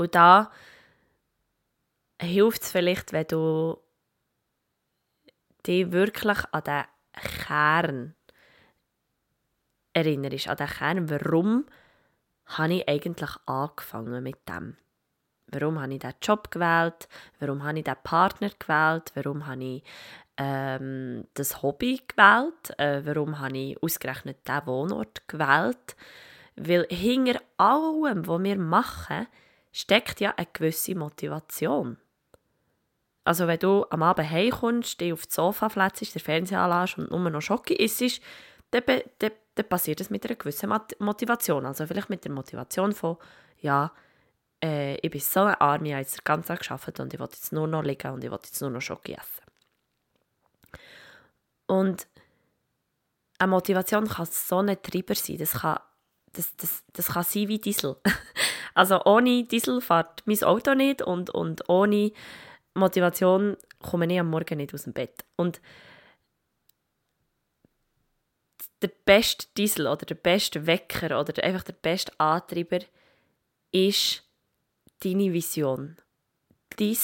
Und 0.00 0.14
da 0.14 0.50
hilft 2.18 2.62
es 2.62 2.72
vielleicht, 2.72 3.12
wenn 3.12 3.26
du 3.26 3.78
dich 5.66 5.92
wirklich 5.92 6.38
an 6.52 6.64
den 6.64 6.84
Kern 7.12 8.14
erinnerst, 9.92 10.48
an 10.48 10.56
den 10.56 10.66
Kern, 10.68 11.10
warum 11.10 11.66
habe 12.46 12.74
ich 12.76 12.88
eigentlich 12.88 13.30
angefangen 13.44 14.22
mit 14.22 14.48
dem? 14.48 14.78
Warum 15.48 15.78
habe 15.78 15.92
ich 15.92 15.98
diesen 15.98 16.14
Job 16.22 16.50
gewählt? 16.50 17.06
Warum 17.38 17.62
habe 17.62 17.78
ich 17.78 17.84
diesen 17.84 18.02
Partner 18.02 18.50
gewählt? 18.58 19.12
Warum 19.14 19.46
habe 19.46 19.64
ich 19.64 19.82
ähm, 20.38 21.26
das 21.34 21.60
Hobby 21.60 22.00
gewählt? 22.08 22.78
Äh, 22.78 23.02
warum 23.04 23.38
habe 23.38 23.58
ich 23.58 23.82
ausgerechnet 23.82 24.48
diesen 24.48 24.66
Wohnort 24.66 25.28
gewählt? 25.28 25.94
Weil 26.56 26.86
hinter 26.88 27.42
allem, 27.58 28.26
was 28.26 28.42
wir 28.42 28.56
machen, 28.56 29.26
steckt 29.72 30.20
ja 30.20 30.34
eine 30.36 30.48
gewisse 30.52 30.94
Motivation. 30.94 31.96
Also 33.24 33.46
wenn 33.46 33.58
du 33.58 33.86
am 33.90 34.02
Abend 34.02 34.30
heimkommst, 34.30 35.00
dich 35.00 35.12
auf 35.12 35.26
das 35.26 35.34
Sofa 35.34 35.68
flätzt, 35.68 36.14
den 36.14 36.20
Fernseher 36.20 36.60
anlässt 36.60 36.98
und 36.98 37.10
nur 37.10 37.30
noch 37.30 37.42
Schocke 37.42 37.74
isst, 37.74 38.20
dann, 38.70 38.82
dann, 39.18 39.32
dann 39.54 39.68
passiert 39.68 40.00
das 40.00 40.10
mit 40.10 40.24
einer 40.24 40.36
gewissen 40.36 40.72
Motivation. 40.98 41.66
Also 41.66 41.86
vielleicht 41.86 42.10
mit 42.10 42.24
der 42.24 42.32
Motivation 42.32 42.92
von, 42.92 43.16
ja, 43.60 43.92
äh, 44.62 44.96
ich 44.96 45.10
bin 45.10 45.20
so 45.20 45.40
eine 45.40 45.60
Arme, 45.60 45.88
ich 45.88 45.92
habe 45.92 46.02
jetzt 46.02 46.18
den 46.18 46.24
ganzen 46.24 46.48
Tag 46.48 46.60
gearbeitet 46.60 47.00
und 47.00 47.12
ich 47.12 47.20
will 47.20 47.28
jetzt 47.30 47.52
nur 47.52 47.66
noch 47.66 47.82
liegen 47.82 48.10
und 48.12 48.24
ich 48.24 48.30
will 48.30 48.38
jetzt 48.42 48.60
nur 48.60 48.70
noch 48.70 48.80
Schocke 48.80 49.16
essen. 49.16 49.44
Und 51.66 52.08
eine 53.38 53.50
Motivation 53.50 54.08
kann 54.08 54.26
so 54.26 54.58
ein 54.58 54.82
Treiber 54.82 55.14
sein. 55.14 55.38
Das 55.38 55.52
kann, 55.52 55.78
das, 56.32 56.56
das, 56.56 56.84
das 56.92 57.06
kann 57.06 57.24
sein 57.24 57.48
wie 57.48 57.58
Diesel. 57.58 57.96
also 58.74 59.04
ohne 59.04 59.44
Diesel 59.44 59.80
fährt 59.80 60.22
mein 60.26 60.42
Auto 60.42 60.74
nicht 60.74 61.02
und, 61.02 61.30
und 61.30 61.68
ohne 61.68 62.12
Motivation 62.74 63.56
komme 63.80 64.12
ich 64.12 64.20
am 64.20 64.30
Morgen 64.30 64.58
nicht 64.58 64.74
aus 64.74 64.84
dem 64.84 64.92
Bett. 64.92 65.24
Und 65.36 65.60
der 68.82 68.90
beste 69.04 69.46
Diesel 69.56 69.86
oder 69.86 70.06
der 70.06 70.14
beste 70.14 70.66
Wecker 70.66 71.20
oder 71.20 71.42
einfach 71.42 71.64
der 71.64 71.74
beste 71.74 72.12
Antreiber 72.18 72.80
ist 73.72 74.22
deine 75.00 75.32
Vision. 75.32 75.96
Dein 76.76 76.96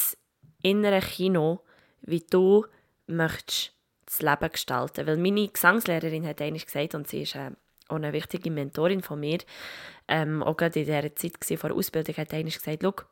innere 0.63 1.01
Kino, 1.01 1.61
wie 2.03 2.21
du 2.21 2.67
möchtest 3.07 3.73
das 4.07 4.23
Leben 4.23 4.53
gestalten. 4.53 5.07
Weil 5.07 5.17
meine 5.17 5.49
Gesangslehrerin 5.49 6.27
hat 6.27 6.41
eigentlich 6.41 6.67
gesagt, 6.67 6.95
und 6.95 7.09
sie 7.09 7.23
ist 7.23 7.35
äh, 7.35 7.51
auch 7.89 7.97
eine 7.97 8.13
wichtige 8.13 8.51
Mentorin 8.51 9.03
von 9.03 9.21
mir, 9.21 9.39
ähm, 10.09 10.43
auch 10.43 10.57
gerade 10.57 10.81
in 10.81 10.87
dieser 10.87 11.15
Zeit 11.15 11.59
vor 11.59 11.71
der 11.71 11.77
Ausbildung, 11.77 12.17
hat 12.17 12.35
eigentlich 12.35 12.59
gesagt, 12.59 12.83
schau, 12.83 13.05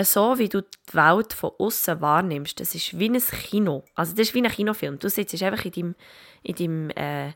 so 0.00 0.38
wie 0.38 0.48
du 0.48 0.62
die 0.62 0.94
Welt 0.94 1.32
von 1.32 1.52
außen 1.58 2.00
wahrnimmst, 2.00 2.60
das 2.60 2.74
ist 2.74 2.98
wie 2.98 3.08
ein 3.08 3.20
Kino. 3.20 3.84
Also 3.94 4.12
das 4.12 4.28
ist 4.28 4.34
wie 4.34 4.42
ein 4.42 4.50
Kinofilm. 4.50 4.98
Du 4.98 5.08
sitzt 5.08 5.42
einfach 5.42 5.64
in 5.64 5.72
deinem, 5.72 5.94
in 6.42 6.54
deinem, 6.54 6.90
äh, 6.90 7.32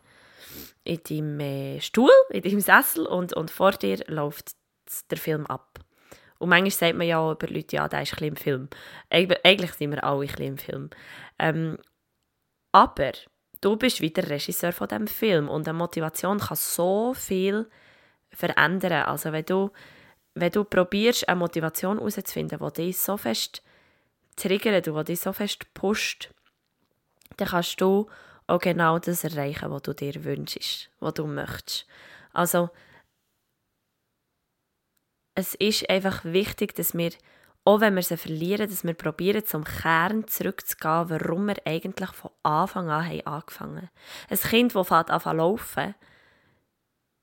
in 0.85 1.01
deinem 1.09 1.41
äh, 1.41 1.81
Stuhl, 1.81 2.11
in 2.31 2.43
deinem 2.43 2.61
Sessel 2.61 3.07
und, 3.07 3.33
und 3.33 3.51
vor 3.51 3.73
dir 3.73 3.99
läuft 4.07 4.53
der 5.11 5.19
Film 5.19 5.47
ab. 5.47 5.81
Und 6.39 6.49
manchmal 6.49 6.71
sagt 6.71 6.97
man 6.97 7.07
ja 7.07 7.31
über 7.31 7.47
Leute, 7.47 7.77
ja, 7.77 7.89
der 7.89 8.03
ist 8.03 8.21
ein 8.21 8.29
im 8.29 8.37
Film. 8.37 8.69
Eigentlich 9.11 9.73
sind 9.75 9.93
wir 9.93 10.03
alle 10.03 10.27
ein 10.27 10.43
im 10.43 10.59
Film. 10.59 10.91
Ähm, 11.39 11.79
aber 12.73 13.13
du 13.63 13.77
bist 13.77 14.03
wieder 14.03 14.29
Regisseur 14.29 14.73
von 14.73 14.89
diesem 14.89 15.07
Film 15.07 15.49
und 15.49 15.67
eine 15.67 15.79
Motivation 15.79 16.39
kann 16.39 16.57
so 16.57 17.15
viel 17.15 17.71
verändern. 18.31 19.05
Also 19.05 19.33
wenn 19.33 19.47
du 19.47 19.71
wenn 20.35 20.53
du 20.53 20.65
probierst, 20.65 21.29
eine 21.29 21.39
Motivation 21.39 21.99
herauszufinden, 21.99 22.59
die 22.59 22.73
dich 22.73 22.99
so 22.99 23.17
fest 23.17 23.63
triggert 24.37 24.87
die 24.87 25.05
dich 25.05 25.21
so 25.21 25.33
fest 25.33 25.73
pusht, 25.75 26.31
dann 27.37 27.49
kannst 27.49 27.81
du 27.81 28.09
auch 28.47 28.59
genau 28.59 28.99
das 28.99 29.25
erreichen, 29.25 29.71
was 29.71 29.83
du 29.83 29.93
dir 29.95 30.25
wünschst, 30.25 30.91
was 31.01 31.15
du 31.15 31.27
möchtest. 31.27 31.87
Also, 32.33 32.71
es 35.35 35.55
ist 35.55 35.89
einfach 35.89 36.25
wichtig, 36.25 36.75
dass 36.75 36.95
wir 36.95 37.13
auch 37.65 37.81
wenn 37.81 37.95
wir 37.95 38.03
sie 38.03 38.17
verlieren, 38.17 38.69
dass 38.69 38.85
wir 38.85 38.95
probieren, 38.95 39.45
zum 39.45 39.65
Kern 39.65 40.27
zurückzugehen, 40.27 41.11
warum 41.11 41.47
wir 41.47 41.57
eigentlich 41.65 42.11
von 42.11 42.31
Anfang 42.43 42.91
an 42.91 43.07
haben 43.07 43.27
angefangen 43.27 43.77
haben. 43.83 43.91
Ein 44.31 44.39
Kind, 44.39 44.75
das 44.75 44.89
fährt 44.89 45.11
an 45.11 45.37
laufen, 45.37 45.95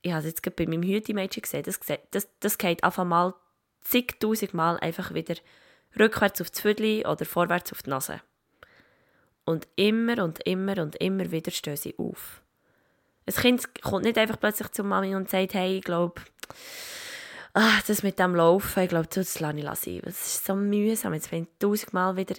ich 0.02 0.12
habe 0.12 0.20
es 0.20 0.26
jetzt 0.26 0.56
bei 0.56 0.66
meinem 0.66 0.82
Hütemädchen 0.82 1.42
gesehen, 1.42 1.62
das, 1.64 1.78
das, 2.10 2.28
das 2.40 2.58
geht 2.58 2.82
einfach 2.82 3.04
mal 3.04 3.34
zigtausend 3.82 4.54
Mal 4.54 4.78
einfach 4.78 5.12
wieder 5.12 5.34
rückwärts 5.98 6.40
auf 6.40 6.50
das 6.50 6.60
Viertel 6.60 7.06
oder 7.06 7.24
vorwärts 7.24 7.72
auf 7.72 7.82
die 7.82 7.90
Nase. 7.90 8.20
Und 9.44 9.66
immer 9.76 10.22
und 10.22 10.40
immer 10.46 10.78
und 10.78 10.96
immer 10.96 11.30
wieder 11.30 11.50
stehen 11.50 11.76
sie 11.76 11.94
auf. 11.98 12.42
Ein 13.26 13.34
Kind 13.34 13.82
kommt 13.82 14.04
nicht 14.04 14.18
einfach 14.18 14.38
plötzlich 14.38 14.68
zu 14.68 14.84
Mami 14.84 15.14
und 15.14 15.28
sagt, 15.28 15.54
hey, 15.54 15.78
ich 15.78 15.84
glaube, 15.84 16.20
ah, 17.54 17.80
das 17.86 18.02
mit 18.02 18.18
dem 18.18 18.34
Laufen, 18.34 18.82
ich 18.82 18.88
glaube, 18.88 19.08
das 19.08 19.40
lasse 19.40 19.58
ich 19.58 19.64
sein. 19.64 20.00
Das 20.04 20.26
ist 20.26 20.44
so 20.44 20.54
mühsam. 20.54 21.14
Jetzt 21.14 21.30
bin 21.30 21.44
ich 21.44 21.48
tausendmal 21.58 22.16
wieder 22.16 22.36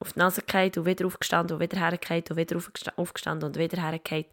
auf 0.00 0.12
die 0.12 0.18
Nase 0.18 0.42
gefallen 0.42 0.72
und 0.76 0.86
wieder 0.86 1.06
aufgestanden 1.06 1.56
und 1.56 1.62
wieder 1.62 1.78
hergefallen 1.78 2.24
und 2.30 2.36
wieder 2.36 2.60
aufgestanden 2.96 3.48
und 3.48 3.56
wieder 3.56 3.80
hergefallen. 3.80 4.26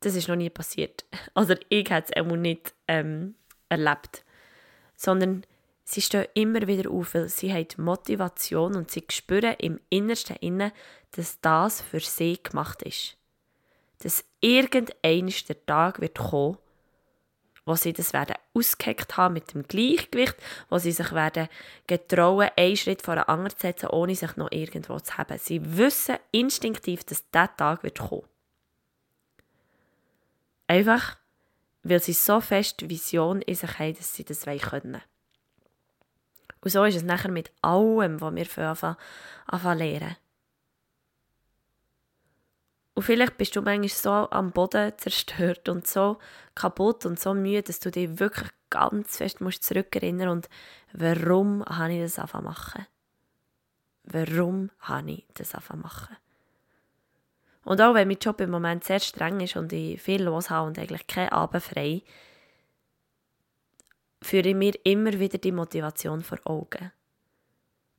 Das 0.00 0.14
ist 0.14 0.28
noch 0.28 0.36
nie 0.36 0.50
passiert. 0.50 1.04
Also 1.34 1.54
ich 1.68 1.90
habe 1.90 2.04
es 2.08 2.16
auch 2.16 2.36
nicht 2.36 2.72
ähm, 2.86 3.34
erlebt. 3.68 4.24
Sondern 4.96 5.44
sie 5.84 6.00
stehen 6.00 6.26
immer 6.34 6.66
wieder 6.66 6.90
auf, 6.90 7.14
weil 7.14 7.28
sie 7.28 7.52
haben 7.52 7.66
Motivation 7.78 8.76
und 8.76 8.90
sie 8.90 9.04
spüren 9.10 9.54
im 9.58 9.80
Innersten 9.90 10.36
innen, 10.36 10.72
dass 11.12 11.40
das 11.40 11.80
für 11.80 12.00
sie 12.00 12.40
gemacht 12.42 12.82
ist. 12.82 13.16
Dass 14.00 14.24
irgendein 14.40 15.32
der 15.48 15.66
Tag 15.66 16.00
wird 16.00 16.18
kommen, 16.18 16.58
wo 17.68 17.76
sie 17.76 17.92
das 17.92 18.14
werden 18.14 18.34
ausgeheckt 18.54 19.16
haben 19.18 19.34
mit 19.34 19.52
dem 19.52 19.62
Gleichgewicht, 19.62 20.34
wo 20.70 20.78
sie 20.78 20.90
sich 20.90 21.12
werden 21.12 21.48
getrauen, 21.86 22.48
einen 22.56 22.76
Schritt 22.76 23.02
vor 23.02 23.14
den 23.14 23.24
anderen 23.24 23.50
zu 23.50 23.66
setzen, 23.66 23.90
ohne 23.90 24.16
sich 24.16 24.36
noch 24.36 24.50
irgendwo 24.50 24.98
zu 24.98 25.18
haben. 25.18 25.38
Sie 25.38 25.76
wissen 25.76 26.16
instinktiv, 26.32 27.04
dass 27.04 27.30
dieser 27.30 27.54
Tag 27.56 27.82
wird 27.82 27.98
kommen. 27.98 28.24
Einfach, 30.66 31.18
weil 31.82 32.02
sie 32.02 32.14
so 32.14 32.40
fest 32.40 32.88
Vision 32.88 33.42
in 33.42 33.54
sich 33.54 33.78
haben, 33.78 33.94
dass 33.94 34.14
sie 34.14 34.24
das 34.24 34.44
können. 34.44 35.02
Und 36.60 36.70
so 36.70 36.84
ist 36.84 36.96
es 36.96 37.02
nachher 37.02 37.30
mit 37.30 37.52
allem, 37.60 38.20
was 38.20 38.34
wir 38.34 38.68
anfangen, 38.68 38.96
anfangen 39.46 39.78
lernen. 39.78 40.16
Und 42.98 43.04
vielleicht 43.04 43.38
bist 43.38 43.54
du 43.54 43.62
manchmal 43.62 43.88
so 43.88 44.10
am 44.10 44.50
Boden 44.50 44.92
zerstört 44.96 45.68
und 45.68 45.86
so 45.86 46.18
kaputt 46.56 47.06
und 47.06 47.20
so 47.20 47.32
müde, 47.32 47.62
dass 47.62 47.78
du 47.78 47.92
dich 47.92 48.18
wirklich 48.18 48.50
ganz 48.70 49.18
fest 49.18 49.40
musst 49.40 49.62
zurückerinnern 49.62 50.30
und 50.30 50.48
warum 50.92 51.64
habe 51.64 51.92
ich 51.92 52.00
das 52.00 52.18
anfangen 52.18 52.46
machen? 52.46 52.86
Warum 54.02 54.72
habe 54.80 55.12
ich 55.12 55.26
das 55.34 55.54
anfangen 55.54 55.82
machen? 55.82 56.16
Und 57.62 57.80
auch 57.80 57.94
wenn 57.94 58.08
mein 58.08 58.18
Job 58.18 58.40
im 58.40 58.50
Moment 58.50 58.82
sehr 58.82 58.98
streng 58.98 59.38
ist 59.38 59.54
und 59.54 59.72
ich 59.72 60.02
viel 60.02 60.24
los 60.24 60.50
habe 60.50 60.66
und 60.66 60.76
eigentlich 60.76 61.06
keine 61.06 61.30
Abend 61.30 61.62
frei, 61.62 62.02
führe 64.20 64.48
ich 64.48 64.56
mir 64.56 64.74
immer 64.82 65.12
wieder 65.20 65.38
die 65.38 65.52
Motivation 65.52 66.24
vor 66.24 66.40
Augen 66.42 66.90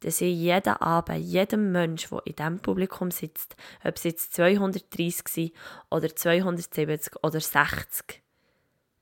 dass 0.02 0.22
ich 0.22 0.36
jeden 0.36 0.74
Abend, 0.76 1.20
jedem 1.20 1.72
Menschen, 1.72 2.18
der 2.18 2.28
in 2.28 2.36
diesem 2.36 2.60
Publikum 2.60 3.12
sitzt, 3.12 3.56
ob 3.84 3.96
es 3.96 4.04
jetzt 4.04 4.34
230 4.34 5.28
sind 5.28 5.54
oder 5.90 6.16
270 6.16 7.24
oder 7.24 7.40
60, 7.40 8.22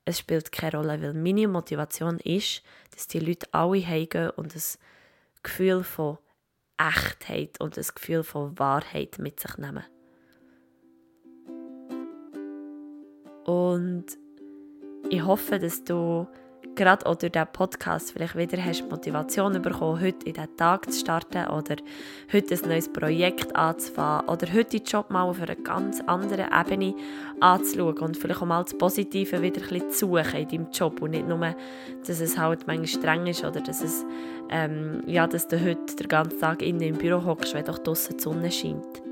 es 0.04 0.18
spielt 0.18 0.52
keine 0.52 0.78
Rolle, 0.78 1.02
weil 1.02 1.14
meine 1.14 1.48
Motivation 1.48 2.18
ist, 2.20 2.62
dass 2.94 3.08
die 3.08 3.20
Leute 3.20 3.46
alle 3.52 3.86
heimgehen 3.86 4.30
und 4.30 4.54
das 4.54 4.78
Gefühl 5.42 5.84
von 5.84 6.18
Echtheit 6.78 7.60
und 7.60 7.76
das 7.76 7.94
Gefühl 7.94 8.22
von 8.22 8.58
Wahrheit 8.58 9.18
mit 9.18 9.38
sich 9.38 9.58
nehmen. 9.58 9.84
Und 13.44 14.06
ich 15.10 15.22
hoffe, 15.22 15.58
dass 15.58 15.84
du 15.84 16.26
gerade 16.78 17.04
auch 17.06 17.16
durch 17.16 17.32
diesen 17.32 17.48
Podcast 17.52 18.12
vielleicht 18.12 18.36
wieder 18.36 18.64
hast 18.64 18.88
Motivation 18.88 19.60
bekommen, 19.60 20.00
heute 20.00 20.26
in 20.26 20.32
diesen 20.32 20.56
Tag 20.56 20.90
zu 20.90 20.98
starten 20.98 21.48
oder 21.48 21.76
heute 22.32 22.54
ein 22.54 22.68
neues 22.68 22.90
Projekt 22.90 23.54
anzufangen 23.56 24.28
oder 24.28 24.46
heute 24.52 24.78
den 24.78 24.84
Job 24.84 25.10
mal 25.10 25.24
auf 25.24 25.42
einer 25.42 25.56
ganz 25.56 26.00
anderen 26.02 26.46
Ebene 26.52 26.94
anzuschauen 27.40 27.98
und 27.98 28.16
vielleicht 28.16 28.40
auch 28.40 28.46
mal 28.46 28.62
das 28.62 28.78
Positive 28.78 29.42
wieder 29.42 29.60
ein 29.60 29.68
bisschen 29.68 29.90
zu 29.90 30.06
suchen 30.06 30.40
in 30.40 30.48
deinem 30.48 30.70
Job 30.70 31.02
und 31.02 31.10
nicht 31.10 31.26
nur, 31.26 31.54
dass 32.06 32.20
es 32.20 32.38
halt 32.38 32.66
manchmal 32.66 32.86
streng 32.86 33.26
ist 33.26 33.44
oder 33.44 33.60
dass, 33.60 33.82
es, 33.82 34.06
ähm, 34.48 35.02
ja, 35.06 35.26
dass 35.26 35.48
du 35.48 35.60
heute 35.60 35.96
den 35.96 36.08
ganzen 36.08 36.38
Tag 36.38 36.62
innen 36.62 36.80
im 36.82 36.96
Büro 36.96 37.24
hockst, 37.24 37.54
wenn 37.54 37.64
doch 37.64 37.78
draussen 37.78 38.16
die 38.16 38.22
Sonne 38.22 38.50
scheint. 38.52 39.07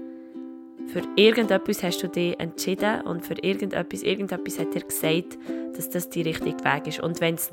Für 0.88 1.02
irgendetwas 1.16 1.82
hast 1.82 2.02
du 2.02 2.08
dich 2.08 2.38
entschieden 2.38 3.02
und 3.02 3.24
für 3.24 3.34
irgendetwas, 3.42 4.02
irgendetwas 4.02 4.58
hat 4.58 4.74
dir 4.74 4.82
gesagt, 4.82 5.36
dass 5.76 5.90
das 5.90 6.08
die 6.08 6.22
richtige 6.22 6.64
Weg 6.64 6.86
ist. 6.86 7.00
Und 7.00 7.20
wenn 7.20 7.34
es 7.34 7.52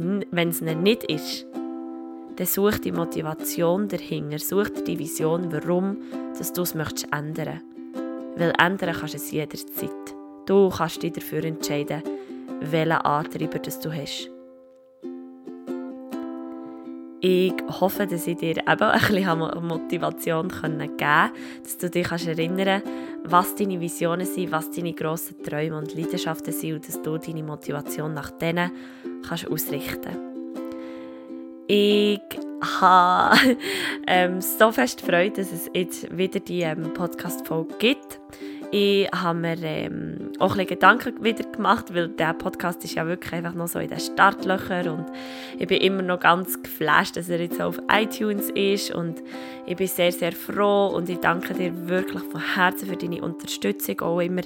nicht 0.61 1.03
ist, 1.11 1.45
dann 2.35 2.47
such 2.47 2.79
die 2.79 2.91
Motivation 2.91 3.87
dahinter, 3.87 4.39
such 4.39 4.69
die 4.87 4.97
Vision, 4.97 5.51
warum 5.51 5.97
dass 6.37 6.53
du 6.53 6.61
es 6.61 6.73
möchtest 6.73 7.07
ändern. 7.13 7.61
Weil 8.37 8.53
ändern 8.59 8.95
kannst 8.97 9.13
du 9.13 9.17
es 9.17 9.31
jederzeit. 9.31 9.89
Du 10.45 10.69
kannst 10.69 11.03
dich 11.03 11.13
dafür 11.13 11.43
entscheiden, 11.43 12.01
welchen 12.61 12.91
Antreiber 12.91 13.59
das 13.59 13.79
du 13.79 13.91
hast. 13.91 14.29
Ich 17.25 17.53
hoffe, 17.79 18.05
dass 18.05 18.27
ich 18.27 18.35
dir 18.35 18.57
eben 18.57 18.67
ein 18.67 18.99
bisschen 18.99 19.67
Motivation 19.67 20.49
geben 20.49 20.79
konnte, 20.97 21.31
dass 21.63 21.77
du 21.77 21.89
dich 21.89 22.11
erinnern 22.11 22.81
kannst, 22.83 23.12
was 23.25 23.55
deine 23.55 23.79
Visionen 23.79 24.25
sind, 24.25 24.51
was 24.51 24.71
deine 24.71 24.93
grossen 24.93 25.41
Träume 25.43 25.77
und 25.77 25.95
Leidenschaften 25.95 26.53
sind 26.53 26.73
und 26.73 26.87
dass 26.87 27.01
du 27.01 27.17
deine 27.17 27.43
Motivation 27.43 28.13
nach 28.13 28.31
denen 28.31 28.71
kannst 29.27 29.47
ausrichten 29.47 30.17
Ich 31.67 32.19
habe 32.81 33.57
ähm, 34.07 34.41
so 34.41 34.71
fest 34.71 35.01
Freude, 35.01 35.41
dass 35.41 35.51
es 35.51 35.69
jetzt 35.73 36.15
wieder 36.15 36.39
die 36.39 36.61
ähm, 36.61 36.93
Podcast-Folge 36.93 37.75
gibt. 37.79 38.19
Ich 38.75 39.07
habe 39.11 39.37
mir 39.37 39.61
ähm, 39.61 40.31
auch 40.39 40.57
ein 40.57 40.65
Gedanken 40.65 41.23
wieder 41.23 41.43
gemacht, 41.43 41.93
weil 41.93 42.07
der 42.07 42.33
Podcast 42.33 42.83
ist 42.83 42.95
ja 42.95 43.05
wirklich 43.05 43.31
einfach 43.31 43.53
noch 43.53 43.67
so 43.67 43.77
in 43.77 43.87
den 43.87 43.99
Startlöchern 43.99 44.87
und 44.87 45.05
ich 45.59 45.67
bin 45.67 45.79
immer 45.79 46.01
noch 46.01 46.19
ganz 46.19 46.59
geflasht, 46.59 47.15
dass 47.15 47.29
er 47.29 47.39
jetzt 47.39 47.61
auf 47.61 47.79
iTunes 47.91 48.49
ist 48.55 48.89
und 48.89 49.21
ich 49.67 49.77
bin 49.77 49.85
sehr, 49.85 50.11
sehr 50.11 50.31
froh 50.31 50.87
und 50.87 51.07
ich 51.07 51.19
danke 51.19 51.53
dir 51.53 51.87
wirklich 51.87 52.23
von 52.23 52.41
Herzen 52.55 52.87
für 52.87 52.97
deine 52.97 53.21
Unterstützung, 53.21 54.01
auch 54.01 54.19
immer 54.19 54.41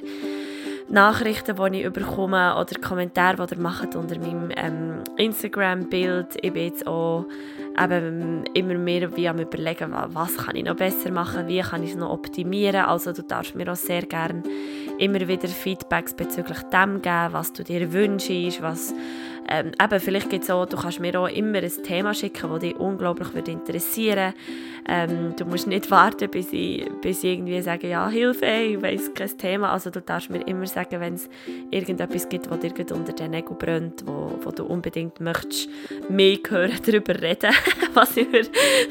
Nachrichten, 0.89 1.55
die 1.73 1.81
ich 1.81 1.91
bekomme 1.91 2.55
oder 2.55 2.79
Kommentare, 2.79 3.45
die 3.45 3.55
ihr 3.55 3.61
macht 3.61 3.95
unter 3.95 4.17
meinem 4.19 4.51
ähm, 4.55 5.03
Instagram-Bild. 5.17 6.37
Ich 6.41 6.53
bin 6.53 6.63
jetzt 6.63 6.87
auch 6.87 7.25
eben 7.79 8.45
immer 8.53 8.75
mehr 8.75 9.15
wie 9.15 9.27
am 9.27 9.39
überlegen, 9.39 9.93
was 9.93 10.37
kann 10.37 10.55
ich 10.55 10.63
noch 10.63 10.75
besser 10.75 11.11
machen, 11.11 11.47
wie 11.47 11.59
kann 11.59 11.83
ich 11.83 11.91
es 11.91 11.97
noch 11.97 12.11
optimieren. 12.11 12.85
Also 12.85 13.11
du 13.11 13.21
darfst 13.21 13.53
mir 13.53 13.71
auch 13.71 13.75
sehr 13.75 14.03
gerne 14.03 14.43
immer 14.97 15.27
wieder 15.27 15.47
Feedbacks 15.47 16.13
bezüglich 16.13 16.61
dem 16.73 17.01
geben, 17.01 17.33
was 17.33 17.51
du 17.53 17.63
dir 17.63 17.91
wünschst, 17.91 18.61
was 18.61 18.93
ähm, 19.49 19.71
eben, 19.81 19.99
vielleicht 19.99 20.29
gibt 20.29 20.43
es 20.43 20.49
auch, 20.49 20.65
du 20.65 20.77
kannst 20.77 20.99
mir 20.99 21.19
auch 21.19 21.27
immer 21.27 21.59
ein 21.59 21.83
Thema 21.83 22.13
schicken, 22.13 22.49
das 22.49 22.59
dich 22.59 22.75
unglaublich 22.75 23.33
würde 23.33 23.51
interessieren 23.51 24.33
ähm, 24.87 25.35
Du 25.37 25.45
musst 25.45 25.67
nicht 25.67 25.89
warten, 25.91 26.29
bis 26.29 26.51
ich, 26.51 26.89
bis 27.01 27.23
ich 27.23 27.33
irgendwie 27.33 27.61
sage, 27.61 27.87
ja, 27.89 28.09
Hilfe, 28.09 28.45
ich 28.45 28.81
weiss 28.81 29.13
kein 29.13 29.37
Thema. 29.37 29.71
Also 29.71 29.89
du 29.89 30.01
darfst 30.01 30.29
mir 30.29 30.45
immer 30.47 30.65
sagen, 30.65 30.99
wenn 30.99 31.15
es 31.15 31.29
irgendetwas 31.71 32.27
gibt, 32.29 32.49
das 32.49 32.59
dir 32.59 32.95
unter 32.95 33.13
den 33.13 33.31
Nägeln 33.31 33.57
brennt, 33.57 34.03
wo, 34.05 34.31
wo 34.43 34.51
du 34.51 34.65
unbedingt 34.65 35.19
möchtest 35.19 35.69
mehr 36.09 36.37
hören, 36.47 36.79
darüber 36.85 37.21
reden, 37.21 37.53
was 37.93 38.17
ich 38.17 38.29
mir 38.29 38.43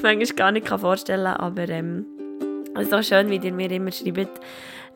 manchmal 0.03 0.37
gar 0.37 0.53
nicht 0.53 0.69
vorstellen 0.69 1.25
kann. 1.25 1.37
Aber 1.37 1.69
ähm, 1.69 2.07
es 2.75 2.85
ist 2.85 2.95
auch 2.95 3.03
schön, 3.03 3.31
wie 3.31 3.37
ihr 3.37 3.53
mir 3.53 3.71
immer 3.71 3.93
schreibt, 3.93 4.41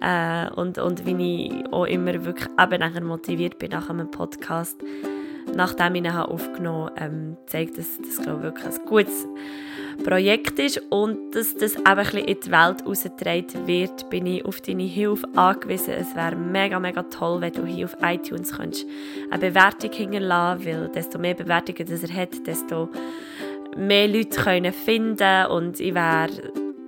äh, 0.01 0.51
und, 0.53 0.79
und 0.79 1.07
wie 1.07 1.47
ich 1.47 1.73
auch 1.73 1.85
immer 1.85 2.25
wirklich 2.25 2.49
eben 2.59 3.07
motiviert 3.07 3.59
bin 3.59 3.71
nach 3.71 3.91
einem 3.91 4.11
Podcast, 4.11 4.83
nachdem 5.55 5.95
ich 5.95 6.05
ihn 6.05 6.11
aufgenommen 6.11 6.91
habe, 6.91 7.01
ähm, 7.05 7.37
zeigt, 7.47 7.79
dass 7.79 7.87
das 7.99 8.23
glaube 8.23 8.39
ich, 8.39 8.45
wirklich 8.45 8.67
ein 8.67 8.87
gutes 8.87 9.27
Projekt 10.05 10.59
ist 10.59 10.81
und 10.91 11.35
dass 11.35 11.55
das 11.55 11.77
eben 11.77 12.25
in 12.25 12.41
die 12.41 12.51
Welt 12.51 12.81
herausgetragen 12.81 13.67
wird, 13.67 14.09
bin 14.09 14.27
ich 14.27 14.45
auf 14.45 14.61
deine 14.61 14.85
Hilfe 14.85 15.29
angewiesen. 15.37 15.95
Es 15.95 16.15
wäre 16.17 16.37
mega, 16.37 16.81
mega 16.81 17.03
toll, 17.03 17.41
wenn 17.41 17.53
du 17.53 17.67
hier 17.67 17.87
auf 17.87 17.97
iTunes 18.03 18.53
könntest 18.53 18.87
eine 19.31 19.39
Bewertung 19.41 19.93
hinterlassen 19.93 20.65
weil 20.65 20.89
desto 20.89 21.19
mehr 21.19 21.35
Bewertungen 21.35 21.87
das 21.89 22.03
er 22.03 22.15
hat, 22.15 22.47
desto 22.47 22.89
mehr 23.77 24.09
Leute 24.09 24.41
können 24.41 24.73
finden. 24.73 25.47
Und 25.47 25.81
ich 25.81 25.95
wäre 25.95 26.31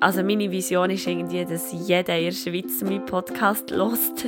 also 0.03 0.23
meine 0.25 0.51
Vision 0.51 0.91
ist 0.91 1.07
irgendwie, 1.07 1.45
dass 1.45 1.73
jeder 1.73 2.19
in 2.19 2.25
der 2.25 2.33
Schweiz 2.33 2.83
meinen 2.83 3.07
Podcast 3.07 3.71
lost 3.77 4.27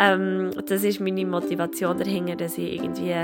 ähm, 0.00 0.50
das 0.66 0.82
ist 0.82 1.00
meine 1.00 1.26
Motivation 1.26 1.98
dahinter, 1.98 2.36
dass 2.36 2.56
ich 2.56 2.74
irgendwie 2.74 3.14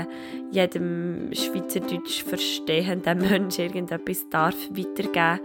jedem 0.51 1.29
Schweizerdeutsch 1.33 2.23
verstehenden 2.23 3.19
Menschen 3.19 3.65
irgendetwas 3.65 4.29
darf 4.29 4.55
weitergeben 4.69 5.39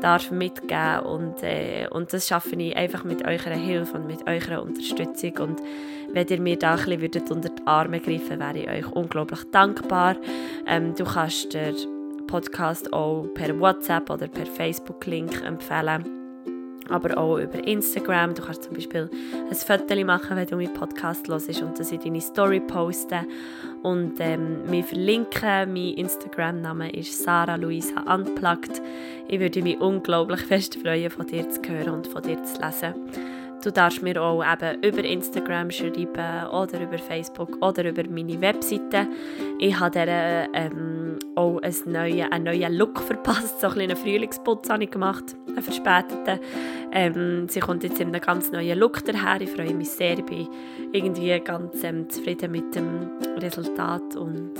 darf 0.00 0.30
mitgeben. 0.30 1.00
Und, 1.00 1.42
äh, 1.42 1.88
und 1.90 2.12
das 2.12 2.28
schaffe 2.28 2.56
ich 2.56 2.76
einfach 2.76 3.04
mit 3.04 3.24
eurer 3.24 3.54
Hilfe 3.54 3.96
und 3.96 4.06
mit 4.06 4.26
eurer 4.26 4.62
Unterstützung. 4.62 5.32
Und 5.38 5.62
wenn 6.12 6.28
ihr 6.28 6.40
mir 6.40 6.58
da 6.58 6.72
ein 6.72 6.76
bisschen 6.76 7.00
würdet 7.00 7.30
unter 7.30 7.48
die 7.48 7.66
Arme 7.66 8.00
greifen 8.00 8.38
wäre 8.38 8.58
ich 8.58 8.68
euch 8.68 8.92
unglaublich 8.92 9.40
dankbar. 9.52 10.16
Ähm, 10.66 10.94
du 10.94 11.04
kannst 11.04 11.54
den 11.54 11.74
Podcast 12.26 12.92
auch 12.92 13.26
per 13.34 13.58
WhatsApp 13.58 14.10
oder 14.10 14.28
per 14.28 14.46
Facebook-Link 14.46 15.42
empfehlen 15.44 16.25
aber 16.88 17.18
auch 17.18 17.38
über 17.38 17.66
Instagram. 17.66 18.34
Du 18.34 18.42
kannst 18.42 18.64
zum 18.64 18.74
Beispiel 18.74 19.10
ein 19.50 19.54
Foto 19.54 20.04
machen, 20.04 20.36
wenn 20.36 20.46
du 20.46 20.56
meinen 20.56 20.74
Podcast 20.74 21.28
hörst 21.28 21.62
und 21.62 21.78
das 21.78 21.92
in 21.92 22.00
deine 22.00 22.20
Story 22.20 22.60
posten 22.60 23.26
und 23.82 24.14
ähm, 24.20 24.68
mich 24.70 24.86
verlinken. 24.86 25.72
Mein 25.72 25.94
Instagram-Name 25.94 26.90
ist 26.92 27.22
Sarah 27.22 27.56
Luisa 27.56 28.00
Unplugged. 28.12 28.80
Ich 29.28 29.40
würde 29.40 29.62
mich 29.62 29.80
unglaublich 29.80 30.40
fest 30.40 30.76
freuen, 30.76 31.10
von 31.10 31.26
dir 31.26 31.48
zu 31.50 31.60
hören 31.68 31.90
und 31.90 32.06
von 32.06 32.22
dir 32.22 32.42
zu 32.44 32.60
lesen. 32.60 32.94
Du 33.66 33.72
darfst 33.72 34.00
mir 34.00 34.22
auch 34.22 34.44
eben 34.44 34.80
über 34.84 35.02
Instagram 35.02 35.72
schreiben 35.72 36.46
oder 36.52 36.80
über 36.80 36.98
Facebook 36.98 37.60
oder 37.60 37.88
über 37.88 38.04
meine 38.08 38.40
Webseite. 38.40 39.08
Ich 39.58 39.76
habe 39.80 39.90
der, 39.90 40.48
ähm, 40.54 41.18
auch 41.34 41.60
einen 41.60 41.74
neuen, 41.86 42.30
einen 42.30 42.44
neuen 42.44 42.74
Look 42.74 43.00
verpasst. 43.00 43.60
So 43.60 43.66
ein 43.66 43.80
einen 43.80 43.96
Frühlingsputz 43.96 44.70
habe 44.70 44.84
ich 44.84 44.90
gemacht, 44.92 45.34
einen 45.48 45.62
verspäteten. 45.62 46.38
Ähm, 46.92 47.48
sie 47.48 47.58
kommt 47.58 47.82
jetzt 47.82 47.98
in 47.98 48.14
einem 48.14 48.20
ganz 48.20 48.52
neuen 48.52 48.78
Look 48.78 49.04
daher. 49.04 49.40
Ich 49.40 49.50
freue 49.50 49.74
mich 49.74 49.90
sehr. 49.90 50.16
Ich 50.16 50.24
bin 50.24 50.46
irgendwie 50.92 51.40
ganz 51.40 51.82
ähm, 51.82 52.08
zufrieden 52.08 52.52
mit 52.52 52.72
dem 52.76 53.10
Resultat. 53.38 54.14
Und 54.14 54.52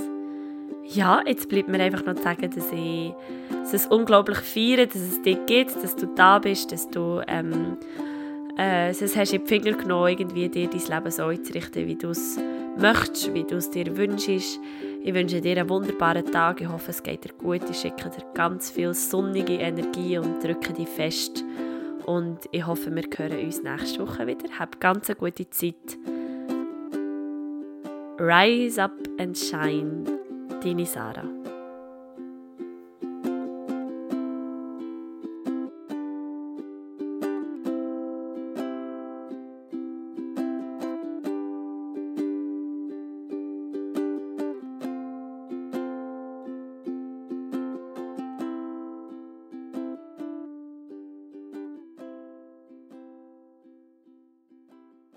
ja, 0.83 1.21
jetzt 1.25 1.47
bleibt 1.47 1.69
mir 1.69 1.79
einfach 1.79 2.05
noch 2.05 2.15
zu 2.15 2.23
sagen, 2.23 2.49
dass 2.53 2.73
ich 2.73 3.13
dass 3.61 3.73
es 3.73 3.87
unglaublich 3.87 4.39
feiere, 4.39 4.85
dass 4.85 5.01
es 5.01 5.21
dich 5.21 5.37
gibt, 5.45 5.81
dass 5.81 5.95
du 5.95 6.07
da 6.07 6.39
bist, 6.39 6.73
dass 6.73 6.89
du 6.89 7.21
ähm, 7.25 7.77
äh, 8.57 8.93
sonst 8.93 9.15
hast 9.15 9.31
du 9.31 9.35
in 9.37 9.43
die 9.43 9.47
Finger 9.47 9.77
genommen, 9.77 10.09
irgendwie 10.09 10.49
dir 10.49 10.67
dein 10.67 10.79
Leben 10.79 11.11
so 11.11 11.25
einzurichten, 11.25 11.85
wie 11.87 11.95
du 11.95 12.09
es 12.09 12.39
möchtest, 12.77 13.33
wie 13.33 13.43
du 13.43 13.57
es 13.57 13.69
dir 13.69 13.95
wünschst. 13.95 14.59
Ich 15.03 15.13
wünsche 15.13 15.41
dir 15.41 15.57
einen 15.57 15.69
wunderbaren 15.69 16.25
Tag. 16.25 16.61
Ich 16.61 16.67
hoffe, 16.67 16.91
es 16.91 17.01
geht 17.03 17.23
dir 17.23 17.33
gut. 17.33 17.61
Ich 17.69 17.79
schicke 17.79 18.09
dir 18.09 18.25
ganz 18.33 18.71
viel 18.71 18.93
sonnige 18.93 19.53
Energie 19.53 20.17
und 20.17 20.43
drücke 20.43 20.73
dich 20.73 20.89
fest. 20.89 21.43
Und 22.05 22.39
ich 22.51 22.65
hoffe, 22.65 22.93
wir 22.95 23.03
hören 23.17 23.45
uns 23.45 23.63
nächste 23.63 23.99
Woche 23.99 24.25
wieder. 24.25 24.49
Hab 24.57 24.79
ganz 24.79 25.09
eine 25.09 25.17
gute 25.17 25.49
Zeit. 25.49 25.97
Rise 28.19 28.81
up 28.81 28.97
and 29.19 29.37
shine. 29.37 30.03
Deine 30.63 30.85
Sarah. 30.85 31.46